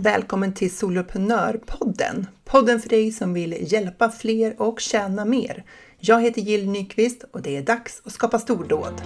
Välkommen 0.00 0.54
till 0.54 0.76
Soloprenörpodden! 0.76 2.26
Podden 2.44 2.80
för 2.80 2.88
dig 2.88 3.12
som 3.12 3.34
vill 3.34 3.72
hjälpa 3.72 4.10
fler 4.10 4.62
och 4.62 4.80
tjäna 4.80 5.24
mer. 5.24 5.64
Jag 5.98 6.22
heter 6.22 6.40
Jill 6.40 6.70
Nyqvist 6.70 7.24
och 7.32 7.42
det 7.42 7.56
är 7.56 7.62
dags 7.62 8.02
att 8.04 8.12
skapa 8.12 8.38
stordåd. 8.38 9.02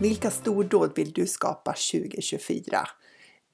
Vilka 0.00 0.30
stordåd 0.30 0.92
vill 0.96 1.12
du 1.12 1.26
skapa 1.26 1.74
2024? 1.92 2.86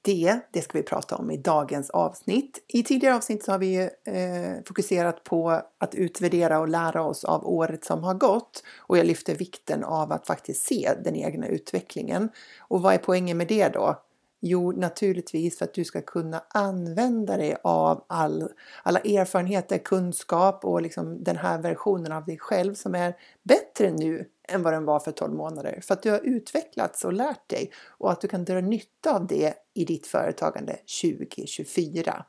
Det, 0.03 0.39
det 0.51 0.61
ska 0.61 0.77
vi 0.77 0.83
prata 0.83 1.15
om 1.15 1.31
i 1.31 1.37
dagens 1.37 1.89
avsnitt. 1.89 2.63
I 2.67 2.83
tidigare 2.83 3.15
avsnitt 3.15 3.43
så 3.43 3.51
har 3.51 3.59
vi 3.59 3.77
eh, 4.03 4.63
fokuserat 4.65 5.23
på 5.23 5.61
att 5.77 5.95
utvärdera 5.95 6.59
och 6.59 6.69
lära 6.69 7.03
oss 7.03 7.23
av 7.23 7.47
året 7.47 7.85
som 7.85 8.03
har 8.03 8.13
gått 8.13 8.63
och 8.77 8.97
jag 8.97 9.05
lyfter 9.05 9.35
vikten 9.35 9.83
av 9.83 10.11
att 10.11 10.27
faktiskt 10.27 10.65
se 10.65 10.93
den 11.03 11.15
egna 11.15 11.47
utvecklingen. 11.47 12.29
Och 12.59 12.81
vad 12.81 12.93
är 12.93 12.97
poängen 12.97 13.37
med 13.37 13.47
det 13.47 13.67
då? 13.67 14.01
Jo, 14.43 14.71
naturligtvis 14.71 15.57
för 15.57 15.65
att 15.65 15.73
du 15.73 15.85
ska 15.85 16.01
kunna 16.01 16.43
använda 16.47 17.37
dig 17.37 17.55
av 17.63 18.05
all, 18.07 18.49
alla 18.83 18.99
erfarenheter, 18.99 19.77
kunskap 19.77 20.65
och 20.65 20.81
liksom 20.81 21.23
den 21.23 21.37
här 21.37 21.61
versionen 21.61 22.11
av 22.11 22.25
dig 22.25 22.37
själv 22.37 22.73
som 22.73 22.95
är 22.95 23.13
bättre 23.43 23.91
nu 23.91 24.25
än 24.49 24.63
vad 24.63 24.73
den 24.73 24.85
var 24.85 24.99
för 24.99 25.11
12 25.11 25.33
månader. 25.33 25.79
För 25.83 25.93
att 25.93 26.03
du 26.03 26.11
har 26.11 26.19
utvecklats 26.19 27.05
och 27.05 27.13
lärt 27.13 27.49
dig 27.49 27.71
och 27.87 28.11
att 28.11 28.21
du 28.21 28.27
kan 28.27 28.45
dra 28.45 28.61
nytta 28.61 29.15
av 29.15 29.27
det 29.27 29.53
i 29.73 29.85
ditt 29.85 30.07
företagande 30.07 30.77
2024. 31.01 32.25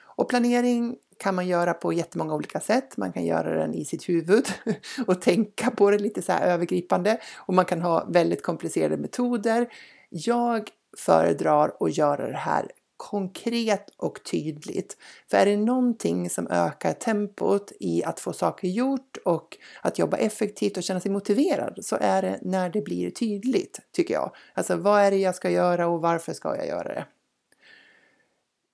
Och 0.00 0.28
planering 0.28 0.96
kan 1.18 1.34
man 1.34 1.46
göra 1.46 1.74
på 1.74 1.92
jättemånga 1.92 2.34
olika 2.34 2.60
sätt. 2.60 2.96
Man 2.96 3.12
kan 3.12 3.24
göra 3.24 3.58
den 3.58 3.74
i 3.74 3.84
sitt 3.84 4.08
huvud 4.08 4.46
och 5.06 5.20
tänka 5.20 5.70
på 5.70 5.90
det 5.90 5.98
lite 5.98 6.22
så 6.22 6.32
här 6.32 6.46
övergripande 6.46 7.18
och 7.36 7.54
man 7.54 7.64
kan 7.64 7.82
ha 7.82 8.06
väldigt 8.08 8.42
komplicerade 8.42 8.96
metoder. 8.96 9.68
Jag 10.10 10.70
föredrar 10.96 11.72
att 11.80 11.96
göra 11.96 12.26
det 12.26 12.36
här 12.36 12.70
konkret 12.98 13.90
och 13.96 14.20
tydligt. 14.24 14.96
För 15.30 15.38
är 15.38 15.46
det 15.46 15.56
någonting 15.56 16.30
som 16.30 16.48
ökar 16.50 16.92
tempot 16.92 17.72
i 17.80 18.04
att 18.04 18.20
få 18.20 18.32
saker 18.32 18.68
gjort 18.68 19.16
och 19.24 19.56
att 19.82 19.98
jobba 19.98 20.16
effektivt 20.16 20.76
och 20.76 20.82
känna 20.82 21.00
sig 21.00 21.10
motiverad 21.10 21.78
så 21.82 21.96
är 22.00 22.22
det 22.22 22.38
när 22.42 22.70
det 22.70 22.80
blir 22.80 23.10
tydligt, 23.10 23.80
tycker 23.92 24.14
jag. 24.14 24.34
Alltså 24.54 24.76
vad 24.76 25.00
är 25.02 25.10
det 25.10 25.16
jag 25.16 25.34
ska 25.34 25.50
göra 25.50 25.88
och 25.88 26.00
varför 26.00 26.32
ska 26.32 26.56
jag 26.56 26.66
göra 26.66 26.94
det? 26.94 27.06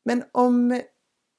Men 0.04 0.24
om, 0.32 0.82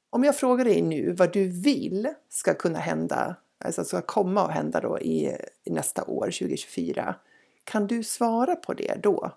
om 0.09 0.23
jag 0.23 0.38
frågar 0.38 0.66
dig 0.66 0.81
nu 0.81 1.11
vad 1.11 1.33
du 1.33 1.47
vill 1.47 2.13
ska 2.30 2.53
kunna 2.53 2.80
hända, 2.80 3.36
alltså 3.66 3.83
ska 3.83 4.02
komma 4.02 4.45
och 4.45 4.52
hända 4.52 4.81
då 4.81 5.00
i, 5.00 5.38
i 5.63 5.72
nästa 5.72 6.03
år, 6.03 6.25
2024, 6.25 7.16
kan 7.63 7.88
du 7.88 8.03
svara 8.03 8.56
på 8.56 8.73
det 8.73 8.95
då? 9.03 9.31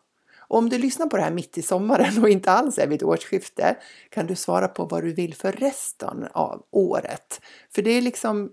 Och 0.48 0.58
om 0.58 0.68
du 0.68 0.78
lyssnar 0.78 1.06
på 1.06 1.16
det 1.16 1.22
här 1.22 1.30
mitt 1.30 1.58
i 1.58 1.62
sommaren 1.62 2.22
och 2.22 2.28
inte 2.28 2.50
alls 2.50 2.78
är 2.78 2.86
vid 2.86 3.02
årsskifte 3.02 3.76
kan 4.10 4.26
du 4.26 4.34
svara 4.34 4.68
på 4.68 4.84
vad 4.84 5.02
du 5.02 5.12
vill 5.12 5.34
för 5.34 5.52
resten 5.52 6.28
av 6.32 6.66
året. 6.70 7.40
För 7.74 7.82
det 7.82 7.90
är 7.90 8.02
liksom 8.02 8.50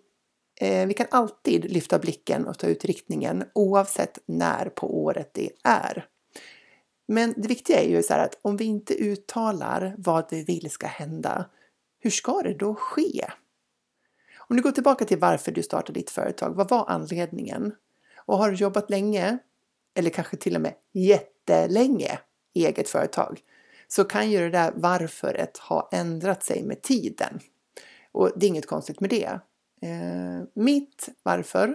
eh, 0.62 0.88
vi 0.88 0.94
kan 0.94 1.08
alltid 1.12 1.72
lyfta 1.72 2.00
blicken 2.00 2.48
och 2.48 2.60
ta 2.60 2.68
ut 2.68 2.86
riktningen 2.86 3.44
oavsett 3.54 4.20
när 4.26 4.70
på 4.70 5.04
året 5.04 5.30
det 5.34 5.50
är. 5.64 6.06
Men 7.08 7.34
det 7.38 7.48
viktiga 7.48 7.82
är 7.82 7.90
ju 7.90 8.04
så 8.04 8.14
här 8.14 8.26
att 8.26 8.40
om 8.42 8.58
vi 8.58 8.66
inte 8.66 8.94
uttalar 8.94 9.96
vad 9.98 10.26
vi 10.32 10.44
vill 10.44 10.70
ska 10.70 10.88
hända, 10.88 11.50
hur 12.00 12.10
ska 12.10 12.42
det 12.42 12.54
då 12.54 12.76
ske? 12.76 13.26
Om 14.38 14.56
du 14.56 14.62
går 14.62 14.72
tillbaka 14.72 15.06
till 15.06 15.20
varför 15.20 15.52
du 15.52 15.64
startade 15.64 16.00
ditt 16.00 16.10
företag, 16.10 16.56
vad 16.56 16.70
var 16.70 16.86
anledningen? 16.88 17.76
Och 18.26 18.38
har 18.38 18.52
du 18.52 18.56
jobbat 18.56 18.90
länge, 18.90 19.38
eller 19.96 20.10
kanske 20.10 20.38
till 20.38 20.56
och 20.56 20.62
med 20.62 20.74
jättelänge 21.46 22.20
i 22.54 22.66
eget 22.66 22.90
företag 22.90 23.40
så 23.88 24.04
kan 24.04 24.32
ju 24.32 24.40
det 24.40 24.50
där 24.50 24.72
varföret 24.76 25.58
ha 25.58 25.90
ändrat 25.92 26.44
sig 26.44 26.64
med 26.64 26.82
tiden. 26.82 27.40
Och 28.12 28.32
det 28.36 28.46
är 28.46 28.48
inget 28.48 28.68
konstigt 28.68 29.00
med 29.00 29.10
det. 29.10 29.40
Eh, 29.82 30.48
mitt 30.54 31.10
varför 31.24 31.68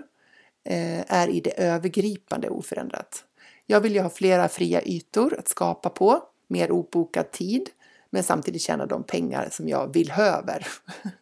eh, 0.65 1.13
är 1.13 1.29
i 1.29 1.41
det 1.41 1.61
övergripande 1.61 2.49
oförändrat. 2.49 3.25
Jag 3.67 3.81
vill 3.81 3.95
ju 3.95 4.01
ha 4.01 4.11
flera 4.11 4.49
fria 4.49 4.83
ytor 4.83 5.39
att 5.39 5.49
skapa 5.49 5.91
på, 5.91 6.23
mer 6.49 6.71
obokad 6.71 7.31
tid, 7.31 7.71
men 8.11 8.23
samtidigt 8.23 8.63
tjäna 8.63 8.87
de 8.87 9.05
pengar 9.05 9.49
som 9.51 9.69
jag 9.69 9.93
vill 9.93 10.11
höver. 10.11 10.67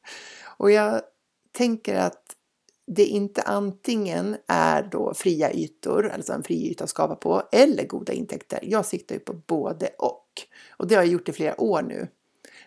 Och 0.57 0.71
jag 0.71 1.03
tänker 1.53 1.95
att 1.95 2.38
det 2.89 3.05
inte 3.05 3.43
antingen 3.43 4.37
är 4.47 4.83
då 4.83 5.15
fria 5.15 5.53
ytor, 5.53 6.09
alltså 6.09 6.33
en 6.33 6.43
fri 6.43 6.71
yta 6.71 6.85
att 6.85 6.91
skapa 6.91 7.15
på, 7.15 7.43
eller 7.53 7.87
goda 7.87 8.13
intäkter. 8.13 8.59
Jag 8.63 8.87
siktar 8.87 9.15
ju 9.15 9.21
på 9.21 9.33
både 9.33 9.87
och. 9.99 10.25
Och 10.71 10.89
det 10.89 10.95
har 10.95 11.03
jag 11.03 11.13
gjort 11.13 11.29
i 11.29 11.33
flera 11.33 11.61
år 11.61 11.83
nu. 11.83 12.09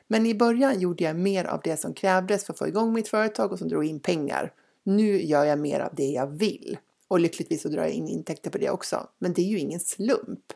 Men 0.07 0.25
i 0.25 0.35
början 0.35 0.79
gjorde 0.79 1.03
jag 1.03 1.15
mer 1.15 1.45
av 1.45 1.61
det 1.63 1.77
som 1.77 1.93
krävdes 1.93 2.45
för 2.45 2.53
att 2.53 2.59
få 2.59 2.67
igång 2.67 2.93
mitt 2.93 3.07
företag 3.07 3.51
och 3.51 3.59
som 3.59 3.67
drog 3.67 3.85
in 3.85 3.99
pengar. 3.99 4.53
Nu 4.83 5.21
gör 5.21 5.43
jag 5.43 5.59
mer 5.59 5.79
av 5.79 5.95
det 5.95 6.09
jag 6.09 6.27
vill. 6.27 6.77
Och 7.07 7.19
lyckligtvis 7.19 7.61
så 7.61 7.69
drar 7.69 7.81
jag 7.81 7.91
in 7.91 8.07
intäkter 8.07 8.49
på 8.49 8.57
det 8.57 8.69
också. 8.69 9.07
Men 9.19 9.33
det 9.33 9.41
är 9.41 9.45
ju 9.45 9.59
ingen 9.59 9.79
slump. 9.79 10.53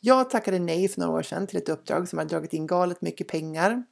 Jag 0.00 0.30
tackade 0.30 0.58
nej 0.58 0.88
för 0.88 1.00
några 1.00 1.18
år 1.18 1.22
sedan 1.22 1.46
till 1.46 1.58
ett 1.58 1.68
uppdrag 1.68 2.08
som 2.08 2.18
hade 2.18 2.28
dragit 2.28 2.52
in 2.52 2.66
galet 2.66 3.00
mycket 3.00 3.28
pengar. 3.28 3.84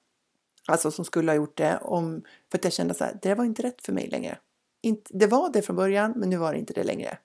Alltså 0.66 0.90
som 0.90 1.04
skulle 1.04 1.30
ha 1.30 1.36
gjort 1.36 1.56
det 1.56 1.78
om, 1.82 2.22
för 2.50 2.58
att 2.58 2.64
jag 2.64 2.72
kände 2.72 2.94
så 2.94 3.04
här, 3.04 3.18
det 3.22 3.34
var 3.34 3.44
inte 3.44 3.62
rätt 3.62 3.82
för 3.82 3.92
mig 3.92 4.08
längre. 4.08 4.38
Det 5.10 5.26
var 5.26 5.52
det 5.52 5.62
från 5.62 5.76
början, 5.76 6.12
men 6.16 6.30
nu 6.30 6.36
var 6.36 6.52
det 6.52 6.58
inte 6.58 6.72
det 6.72 6.84
längre. 6.84 7.18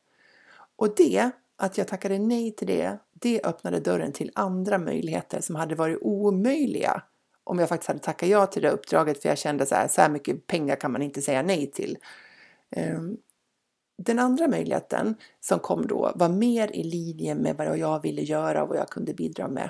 Och 0.75 0.95
det, 0.95 1.29
att 1.55 1.77
jag 1.77 1.87
tackade 1.87 2.19
nej 2.19 2.51
till 2.51 2.67
det, 2.67 2.97
det 3.13 3.41
öppnade 3.43 3.79
dörren 3.79 4.11
till 4.11 4.31
andra 4.35 4.77
möjligheter 4.77 5.41
som 5.41 5.55
hade 5.55 5.75
varit 5.75 5.99
omöjliga 6.01 7.03
om 7.43 7.59
jag 7.59 7.69
faktiskt 7.69 7.87
hade 7.87 7.99
tackat 7.99 8.29
ja 8.29 8.45
till 8.45 8.61
det 8.61 8.71
uppdraget 8.71 9.21
för 9.21 9.29
jag 9.29 9.37
kände 9.37 9.65
så 9.65 9.75
här, 9.75 9.87
så 9.87 10.01
här 10.01 10.09
mycket 10.09 10.47
pengar 10.47 10.75
kan 10.75 10.91
man 10.91 11.01
inte 11.01 11.21
säga 11.21 11.41
nej 11.41 11.71
till. 11.71 11.97
Ehm, 12.69 13.17
den 13.97 14.19
andra 14.19 14.47
möjligheten 14.47 15.15
som 15.39 15.59
kom 15.59 15.87
då 15.87 16.11
var 16.15 16.29
mer 16.29 16.75
i 16.75 16.83
linje 16.83 17.35
med 17.35 17.57
vad 17.57 17.77
jag 17.77 18.01
ville 18.01 18.21
göra 18.21 18.63
och 18.63 18.69
vad 18.69 18.77
jag 18.77 18.89
kunde 18.89 19.13
bidra 19.13 19.47
med. 19.47 19.69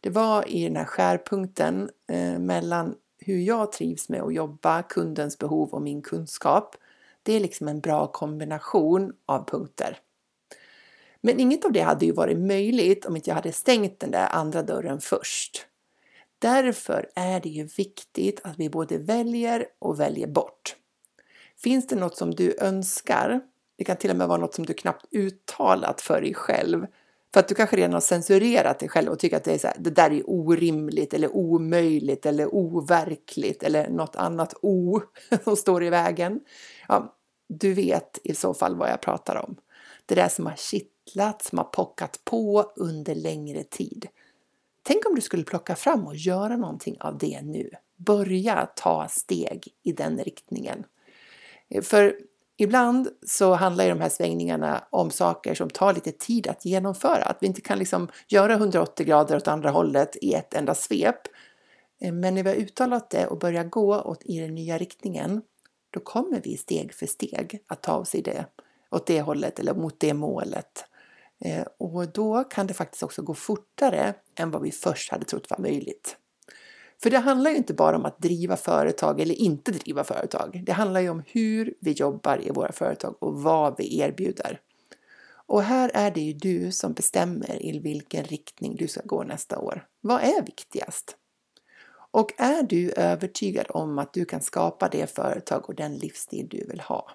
Det 0.00 0.10
var 0.10 0.48
i 0.48 0.64
den 0.64 0.76
här 0.76 0.84
skärpunkten 0.84 1.90
eh, 2.12 2.38
mellan 2.38 2.94
hur 3.18 3.38
jag 3.38 3.72
trivs 3.72 4.08
med 4.08 4.22
att 4.22 4.34
jobba, 4.34 4.82
kundens 4.82 5.38
behov 5.38 5.70
och 5.70 5.82
min 5.82 6.02
kunskap 6.02 6.76
det 7.26 7.32
är 7.32 7.40
liksom 7.40 7.68
en 7.68 7.80
bra 7.80 8.06
kombination 8.06 9.12
av 9.26 9.48
punkter. 9.48 9.98
Men 11.20 11.40
inget 11.40 11.64
av 11.64 11.72
det 11.72 11.80
hade 11.80 12.06
ju 12.06 12.12
varit 12.12 12.38
möjligt 12.38 13.06
om 13.06 13.16
inte 13.16 13.30
jag 13.30 13.34
hade 13.34 13.52
stängt 13.52 14.00
den 14.00 14.10
där 14.10 14.28
andra 14.32 14.62
dörren 14.62 15.00
först. 15.00 15.66
Därför 16.38 17.10
är 17.14 17.40
det 17.40 17.48
ju 17.48 17.64
viktigt 17.64 18.40
att 18.44 18.58
vi 18.58 18.70
både 18.70 18.98
väljer 18.98 19.66
och 19.78 20.00
väljer 20.00 20.26
bort. 20.26 20.76
Finns 21.58 21.86
det 21.86 21.96
något 21.96 22.16
som 22.16 22.30
du 22.30 22.56
önskar, 22.60 23.40
det 23.76 23.84
kan 23.84 23.96
till 23.96 24.10
och 24.10 24.16
med 24.16 24.28
vara 24.28 24.38
något 24.38 24.54
som 24.54 24.66
du 24.66 24.74
knappt 24.74 25.06
uttalat 25.10 26.00
för 26.00 26.20
dig 26.20 26.34
själv, 26.34 26.86
för 27.34 27.40
att 27.40 27.48
du 27.48 27.54
kanske 27.54 27.76
redan 27.76 27.92
har 27.92 28.00
censurerat 28.00 28.78
dig 28.78 28.88
själv 28.88 29.12
och 29.12 29.18
tycker 29.18 29.36
att 29.36 29.44
det, 29.44 29.54
är 29.54 29.58
så 29.58 29.66
här, 29.66 29.76
det 29.78 29.90
där 29.90 30.10
är 30.10 30.30
orimligt 30.30 31.14
eller 31.14 31.36
omöjligt 31.36 32.26
eller 32.26 32.54
overkligt 32.54 33.62
eller 33.62 33.88
något 33.88 34.16
annat 34.16 34.54
o 34.62 35.00
som 35.44 35.56
står 35.56 35.84
i 35.84 35.90
vägen. 35.90 36.40
Ja, 36.88 37.15
du 37.48 37.74
vet 37.74 38.18
i 38.24 38.34
så 38.34 38.54
fall 38.54 38.76
vad 38.76 38.90
jag 38.90 39.00
pratar 39.00 39.36
om. 39.36 39.56
Det 40.06 40.14
där 40.14 40.28
som 40.28 40.46
har 40.46 40.56
kittlat, 40.56 41.42
som 41.42 41.58
har 41.58 41.64
pockat 41.64 42.20
på 42.24 42.72
under 42.76 43.14
längre 43.14 43.62
tid. 43.62 44.08
Tänk 44.82 45.06
om 45.06 45.14
du 45.14 45.20
skulle 45.20 45.44
plocka 45.44 45.76
fram 45.76 46.06
och 46.06 46.16
göra 46.16 46.56
någonting 46.56 46.96
av 47.00 47.18
det 47.18 47.42
nu. 47.42 47.70
Börja 47.96 48.68
ta 48.76 49.08
steg 49.08 49.68
i 49.82 49.92
den 49.92 50.18
riktningen. 50.18 50.84
För 51.82 52.16
ibland 52.56 53.08
så 53.26 53.54
handlar 53.54 53.84
ju 53.84 53.90
de 53.90 54.00
här 54.00 54.08
svängningarna 54.08 54.84
om 54.90 55.10
saker 55.10 55.54
som 55.54 55.70
tar 55.70 55.94
lite 55.94 56.12
tid 56.12 56.46
att 56.46 56.64
genomföra. 56.64 57.24
Att 57.24 57.38
vi 57.40 57.46
inte 57.46 57.60
kan 57.60 57.78
liksom 57.78 58.08
göra 58.28 58.54
180 58.54 59.06
grader 59.06 59.36
åt 59.36 59.48
andra 59.48 59.70
hållet 59.70 60.16
i 60.20 60.34
ett 60.34 60.54
enda 60.54 60.74
svep. 60.74 61.20
Men 61.98 62.34
när 62.34 62.42
vi 62.42 62.48
har 62.48 62.56
uttalat 62.56 63.10
det 63.10 63.26
och 63.26 63.38
börjar 63.38 63.64
gå 63.64 64.00
åt 64.00 64.22
i 64.24 64.40
den 64.40 64.54
nya 64.54 64.78
riktningen 64.78 65.42
då 65.96 66.00
kommer 66.00 66.40
vi 66.40 66.56
steg 66.56 66.94
för 66.94 67.06
steg 67.06 67.62
att 67.66 67.82
ta 67.82 67.96
oss 67.96 68.14
i 68.14 68.20
det, 68.20 68.46
åt 68.90 69.06
det 69.06 69.20
hållet 69.20 69.58
eller 69.58 69.74
mot 69.74 70.00
det 70.00 70.14
målet. 70.14 70.84
Eh, 71.40 71.66
och 71.78 72.08
då 72.08 72.44
kan 72.44 72.66
det 72.66 72.74
faktiskt 72.74 73.02
också 73.02 73.22
gå 73.22 73.34
fortare 73.34 74.14
än 74.34 74.50
vad 74.50 74.62
vi 74.62 74.70
först 74.70 75.10
hade 75.10 75.24
trott 75.24 75.50
var 75.50 75.58
möjligt. 75.58 76.16
För 77.02 77.10
det 77.10 77.18
handlar 77.18 77.50
ju 77.50 77.56
inte 77.56 77.74
bara 77.74 77.96
om 77.96 78.04
att 78.04 78.18
driva 78.18 78.56
företag 78.56 79.20
eller 79.20 79.34
inte 79.34 79.70
driva 79.70 80.04
företag. 80.04 80.62
Det 80.66 80.72
handlar 80.72 81.00
ju 81.00 81.08
om 81.08 81.22
hur 81.26 81.74
vi 81.80 81.92
jobbar 81.92 82.46
i 82.46 82.50
våra 82.50 82.72
företag 82.72 83.16
och 83.18 83.42
vad 83.42 83.74
vi 83.78 84.00
erbjuder. 84.00 84.60
Och 85.46 85.62
här 85.62 85.90
är 85.94 86.10
det 86.10 86.20
ju 86.20 86.32
du 86.32 86.72
som 86.72 86.92
bestämmer 86.92 87.62
i 87.66 87.78
vilken 87.78 88.24
riktning 88.24 88.76
du 88.76 88.88
ska 88.88 89.00
gå 89.04 89.22
nästa 89.22 89.58
år. 89.58 89.86
Vad 90.00 90.22
är 90.22 90.42
viktigast? 90.42 91.16
Och 92.16 92.32
är 92.36 92.62
du 92.62 92.92
övertygad 92.92 93.66
om 93.68 93.98
att 93.98 94.12
du 94.12 94.24
kan 94.24 94.40
skapa 94.40 94.88
det 94.88 95.14
företag 95.14 95.68
och 95.68 95.74
den 95.74 95.96
livsstil 95.96 96.48
du 96.50 96.66
vill 96.66 96.80
ha? 96.80 97.10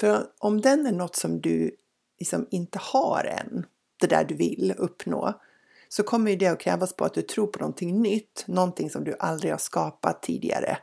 För 0.00 0.26
om 0.38 0.60
den 0.60 0.86
är 0.86 0.92
något 0.92 1.16
som 1.16 1.40
du 1.40 1.76
liksom 2.18 2.46
inte 2.50 2.78
har 2.82 3.24
än, 3.24 3.66
det 4.00 4.06
där 4.06 4.24
du 4.24 4.34
vill 4.34 4.74
uppnå, 4.78 5.40
så 5.88 6.02
kommer 6.02 6.30
ju 6.30 6.36
det 6.36 6.46
att 6.46 6.60
krävas 6.60 6.92
på 6.92 7.04
att 7.04 7.14
du 7.14 7.22
tror 7.22 7.46
på 7.46 7.58
någonting 7.58 8.02
nytt, 8.02 8.44
någonting 8.46 8.90
som 8.90 9.04
du 9.04 9.16
aldrig 9.18 9.52
har 9.52 9.58
skapat 9.58 10.22
tidigare. 10.22 10.78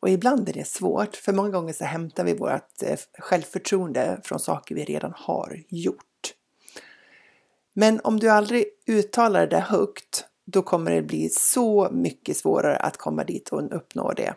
Och 0.00 0.08
ibland 0.08 0.48
är 0.48 0.52
det 0.52 0.68
svårt, 0.68 1.16
för 1.16 1.32
många 1.32 1.50
gånger 1.50 1.72
så 1.72 1.84
hämtar 1.84 2.24
vi 2.24 2.34
vårt 2.34 2.82
eh, 2.82 2.98
självförtroende 3.18 4.20
från 4.24 4.40
saker 4.40 4.74
vi 4.74 4.84
redan 4.84 5.12
har 5.16 5.64
gjort. 5.68 6.34
Men 7.72 8.00
om 8.04 8.20
du 8.20 8.28
aldrig 8.28 8.64
uttalar 8.86 9.46
det 9.46 9.60
högt, 9.60 10.25
då 10.46 10.62
kommer 10.62 10.90
det 10.90 11.02
bli 11.02 11.28
så 11.28 11.88
mycket 11.92 12.36
svårare 12.36 12.76
att 12.76 12.96
komma 12.96 13.24
dit 13.24 13.48
och 13.48 13.76
uppnå 13.76 14.12
det. 14.12 14.34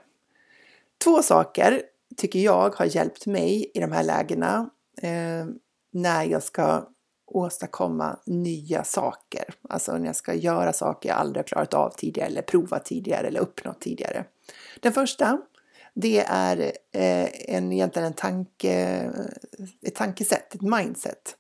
Två 1.04 1.22
saker 1.22 1.82
tycker 2.18 2.40
jag 2.40 2.76
har 2.76 2.86
hjälpt 2.86 3.26
mig 3.26 3.72
i 3.74 3.80
de 3.80 3.92
här 3.92 4.04
lägena 4.04 4.70
eh, 5.02 5.46
när 5.92 6.24
jag 6.24 6.44
ska 6.44 6.88
åstadkomma 7.26 8.20
nya 8.26 8.84
saker. 8.84 9.44
Alltså 9.70 9.98
när 9.98 10.06
jag 10.06 10.16
ska 10.16 10.34
göra 10.34 10.74
saker 10.74 11.10
jag 11.10 11.18
aldrig 11.18 11.46
klarat 11.46 11.74
av 11.74 11.90
tidigare 11.90 12.28
eller 12.28 12.42
provat 12.42 12.86
tidigare 12.86 13.28
eller 13.28 13.40
uppnått 13.40 13.82
tidigare. 13.82 14.26
Den 14.80 14.94
första, 14.94 15.42
det 15.94 16.20
är 16.28 16.72
eh, 16.92 17.56
en, 17.56 17.72
egentligen 17.72 18.08
en 18.08 18.14
tanke, 18.14 18.74
ett 19.82 19.96
tankesätt, 19.96 20.56
ett 20.56 20.62
mindset. 20.62 21.36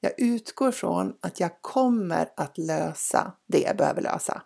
Jag 0.00 0.12
utgår 0.20 0.70
från 0.70 1.14
att 1.20 1.40
jag 1.40 1.62
kommer 1.62 2.28
att 2.36 2.58
lösa 2.58 3.32
det 3.46 3.58
jag 3.60 3.76
behöver 3.76 4.02
lösa, 4.02 4.42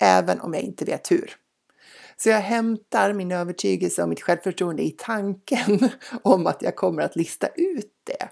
även 0.00 0.40
om 0.40 0.54
jag 0.54 0.62
inte 0.62 0.84
vet 0.84 1.10
hur. 1.10 1.36
Så 2.16 2.28
jag 2.28 2.40
hämtar 2.40 3.12
min 3.12 3.32
övertygelse 3.32 4.02
och 4.02 4.08
mitt 4.08 4.22
självförtroende 4.22 4.82
i 4.82 4.90
tanken 4.90 5.88
om 6.22 6.46
att 6.46 6.62
jag 6.62 6.76
kommer 6.76 7.02
att 7.02 7.16
lista 7.16 7.46
ut 7.46 7.92
det. 8.04 8.28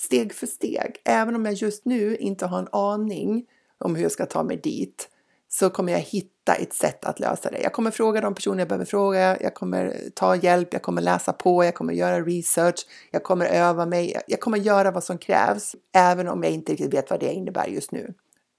Steg 0.00 0.34
för 0.34 0.46
steg. 0.46 0.96
Även 1.04 1.34
om 1.34 1.44
jag 1.44 1.54
just 1.54 1.84
nu 1.84 2.16
inte 2.16 2.46
har 2.46 2.58
en 2.58 2.68
aning 2.72 3.46
om 3.78 3.94
hur 3.94 4.02
jag 4.02 4.12
ska 4.12 4.26
ta 4.26 4.42
mig 4.42 4.56
dit 4.56 5.08
så 5.48 5.70
kommer 5.70 5.92
jag 5.92 6.00
hitta 6.00 6.37
ett 6.54 6.72
sätt 6.72 7.04
att 7.04 7.20
lösa 7.20 7.50
det. 7.50 7.58
Jag 7.58 7.72
kommer 7.72 7.90
fråga 7.90 8.20
de 8.20 8.34
personer 8.34 8.58
jag 8.58 8.68
behöver 8.68 8.84
fråga, 8.84 9.36
jag 9.40 9.54
kommer 9.54 9.94
ta 10.14 10.36
hjälp, 10.36 10.68
jag 10.72 10.82
kommer 10.82 11.02
läsa 11.02 11.32
på, 11.32 11.64
jag 11.64 11.74
kommer 11.74 11.94
göra 11.94 12.20
research, 12.20 12.86
jag 13.10 13.22
kommer 13.22 13.46
öva 13.46 13.86
mig, 13.86 14.22
jag 14.26 14.40
kommer 14.40 14.58
göra 14.58 14.90
vad 14.90 15.04
som 15.04 15.18
krävs, 15.18 15.76
även 15.94 16.28
om 16.28 16.42
jag 16.42 16.52
inte 16.52 16.72
riktigt 16.72 16.94
vet 16.94 17.10
vad 17.10 17.20
det 17.20 17.32
innebär 17.32 17.66
just 17.66 17.92
nu. 17.92 18.14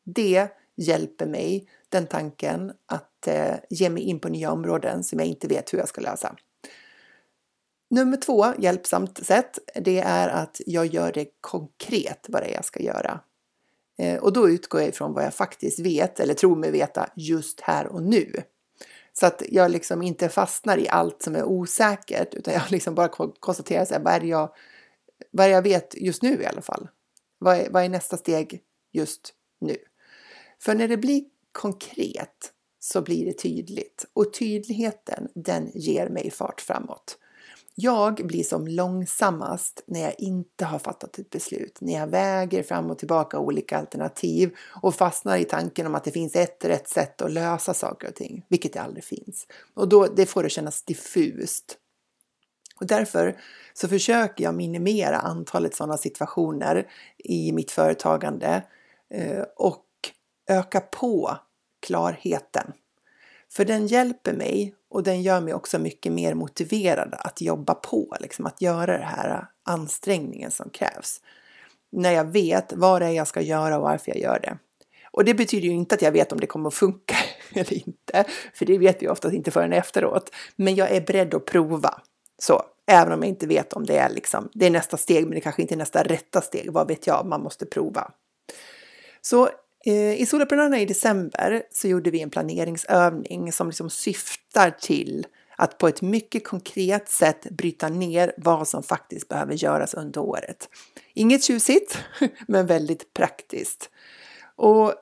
Det 0.06 0.48
hjälper 0.78 1.26
mig, 1.26 1.68
den 1.90 2.08
tanken, 2.08 2.72
att 2.86 3.28
eh, 3.28 3.56
ge 3.70 3.90
mig 3.90 4.04
in 4.04 4.20
på 4.20 4.30
nya 4.30 4.52
områden 4.52 5.04
som 5.04 5.20
jag 5.20 5.28
inte 5.28 5.48
vet 5.48 5.74
hur 5.74 5.78
jag 5.78 5.88
ska 5.88 6.02
lösa. 6.02 6.36
Nummer 7.90 8.18
två, 8.18 8.46
hjälpsamt 8.58 9.26
sätt, 9.26 9.60
det 9.76 10.00
är 10.00 10.28
att 10.28 10.62
jag 10.66 10.86
gör 10.86 11.12
det 11.12 11.26
konkret 11.42 12.26
vad 12.30 12.42
det 12.42 12.52
är 12.52 12.56
jag 12.56 12.66
ska 12.66 12.80
göra. 12.84 13.20
Eh, 14.00 14.18
och 14.18 14.34
då 14.34 14.50
utgår 14.50 14.82
jag 14.82 14.90
ifrån 14.90 15.14
vad 15.14 15.24
jag 15.24 15.34
faktiskt 15.34 15.80
vet 15.80 16.20
eller 16.20 16.34
tror 16.34 16.56
mig 16.56 16.72
veta 16.72 17.10
just 17.16 17.62
här 17.62 17.88
och 17.88 18.04
nu. 18.04 18.44
Så 19.14 19.26
att 19.26 19.44
jag 19.50 19.72
liksom 19.72 20.02
inte 20.02 20.30
fastnar 20.30 20.78
i 20.78 20.90
allt 20.90 21.22
som 21.22 21.36
är 21.36 21.44
osäkert 21.44 22.34
utan 22.34 22.54
jag 22.54 22.64
liksom 22.72 22.96
bara 22.96 23.08
konstaterar 23.40 23.86
så 23.86 23.94
här, 23.94 24.02
vad 24.02 24.14
är 24.14 24.20
det 24.20 24.28
jag, 24.28 24.54
vad 25.32 25.46
är 25.46 25.50
jag 25.50 25.62
vet 25.62 25.96
just 25.98 26.22
nu 26.22 26.42
i 26.42 26.46
alla 26.46 26.62
fall? 26.62 26.88
Vad 27.38 27.58
är, 27.58 27.70
vad 27.70 27.84
är 27.84 27.90
nästa 27.90 28.18
steg 28.18 28.62
just 28.92 29.34
nu? 29.62 29.78
För 30.62 30.76
när 30.76 30.88
det 30.88 30.98
blir 30.98 31.24
konkret 31.52 32.54
så 32.80 33.02
blir 33.02 33.26
det 33.26 33.34
tydligt 33.34 34.06
och 34.14 34.34
tydligheten 34.34 35.28
den 35.36 35.72
ger 35.74 36.10
mig 36.10 36.32
fart 36.32 36.62
framåt. 36.62 37.18
Jag 37.82 38.28
blir 38.28 38.44
som 38.44 38.68
långsammast 38.68 39.84
när 39.86 40.02
jag 40.02 40.16
inte 40.18 40.66
har 40.66 40.80
fattat 40.80 41.20
ett 41.20 41.30
beslut, 41.30 41.82
när 41.82 41.94
jag 41.94 42.08
väger 42.08 42.64
fram 42.64 42.92
och 42.92 42.98
tillbaka 42.98 43.40
olika 43.40 43.78
alternativ 43.78 44.56
och 44.82 44.96
fastnar 44.96 45.38
i 45.38 45.44
tanken 45.44 45.88
om 45.88 45.96
att 45.96 46.04
det 46.04 46.12
finns 46.12 46.36
ett 46.36 46.66
rätt 46.66 46.88
sätt 46.88 47.22
att 47.22 47.32
lösa 47.32 47.74
saker 47.74 48.08
och 48.08 48.16
ting, 48.16 48.46
vilket 48.48 48.74
det 48.74 48.82
aldrig 48.82 49.04
finns. 49.04 49.48
Och 49.74 49.90
då, 49.90 50.08
det 50.08 50.26
får 50.26 50.44
det 50.44 50.50
kännas 50.50 50.84
diffust. 50.84 51.78
Och 52.80 52.88
därför 52.88 53.38
så 53.74 53.88
försöker 53.88 54.44
jag 54.44 54.56
minimera 54.56 55.18
antalet 55.18 55.76
sådana 55.76 55.98
situationer 55.98 56.88
i 57.18 57.52
mitt 57.52 57.72
företagande 57.72 58.64
eh, 59.14 59.44
och 59.56 59.86
öka 60.50 60.80
på 60.82 61.38
klarheten. 61.88 62.74
För 63.52 63.66
den 63.66 63.88
hjälper 63.88 64.34
mig 64.34 64.76
och 64.90 65.04
den 65.04 65.22
gör 65.22 65.42
mig 65.42 65.54
också 65.54 65.80
mycket 65.80 66.12
mer 66.12 66.34
motiverad 66.34 67.16
att 67.20 67.42
jobba 67.42 67.74
på, 67.74 68.16
liksom 68.20 68.46
att 68.46 68.62
göra 68.62 68.98
den 68.98 69.08
här 69.08 69.48
ansträngningen 69.66 70.52
som 70.52 70.70
krävs. 70.70 71.22
När 71.92 72.12
jag 72.12 72.26
vet 72.32 72.74
vad 72.74 73.02
det 73.02 73.06
är 73.06 73.12
jag 73.12 73.28
ska 73.28 73.42
göra 73.42 73.78
och 73.78 73.84
varför 73.84 74.12
jag 74.12 74.20
gör 74.20 74.40
det. 74.40 74.58
Och 75.12 75.26
det 75.26 75.34
betyder 75.34 75.68
ju 75.68 75.74
inte 75.74 75.96
att 75.96 76.02
jag 76.02 76.12
vet 76.12 76.32
om 76.32 76.40
det 76.40 76.48
kommer 76.48 76.68
att 76.68 76.74
funka 76.74 77.16
eller 77.54 77.74
inte, 77.74 78.26
för 78.54 78.66
det 78.66 78.78
vet 78.78 79.04
vi 79.04 79.08
oftast 79.08 79.36
inte 79.36 79.52
förrän 79.52 79.74
efteråt. 79.74 80.32
Men 80.56 80.76
jag 80.76 80.92
är 80.92 81.02
beredd 81.02 81.34
att 81.34 81.46
prova. 81.46 82.02
Så, 82.38 82.64
även 82.88 83.14
om 83.14 83.20
jag 83.20 83.30
inte 83.30 83.48
vet 83.48 83.74
om 83.74 83.86
det 83.86 83.98
är 83.98 84.10
liksom, 84.10 84.50
det 84.54 84.66
är 84.66 84.70
nästa 84.70 84.98
steg, 84.98 85.24
men 85.24 85.36
det 85.36 85.42
kanske 85.42 85.62
inte 85.62 85.74
är 85.74 85.78
nästa 85.78 86.04
rätta 86.04 86.42
steg, 86.42 86.72
vad 86.72 86.88
vet 86.88 87.08
jag, 87.08 87.26
man 87.26 87.42
måste 87.42 87.66
prova. 87.66 88.12
Så 89.22 89.50
Eh, 89.86 90.22
I 90.22 90.26
Soloprenörerna 90.26 90.80
i 90.80 90.86
december 90.86 91.64
så 91.72 91.88
gjorde 91.88 92.12
vi 92.12 92.22
en 92.22 92.30
planeringsövning 92.30 93.52
som 93.52 93.68
liksom 93.68 93.90
syftar 93.90 94.72
till 94.72 95.28
att 95.56 95.78
på 95.78 95.88
ett 95.88 96.02
mycket 96.02 96.48
konkret 96.48 97.10
sätt 97.10 97.48
bryta 97.50 97.90
ner 97.90 98.34
vad 98.38 98.68
som 98.68 98.84
faktiskt 98.84 99.28
behöver 99.28 99.54
göras 99.54 99.94
under 99.94 100.22
året. 100.22 100.70
Inget 101.14 101.44
tjusigt, 101.44 101.98
men 102.48 102.68
väldigt 102.68 103.14
praktiskt. 103.14 103.90
Och 104.56 104.94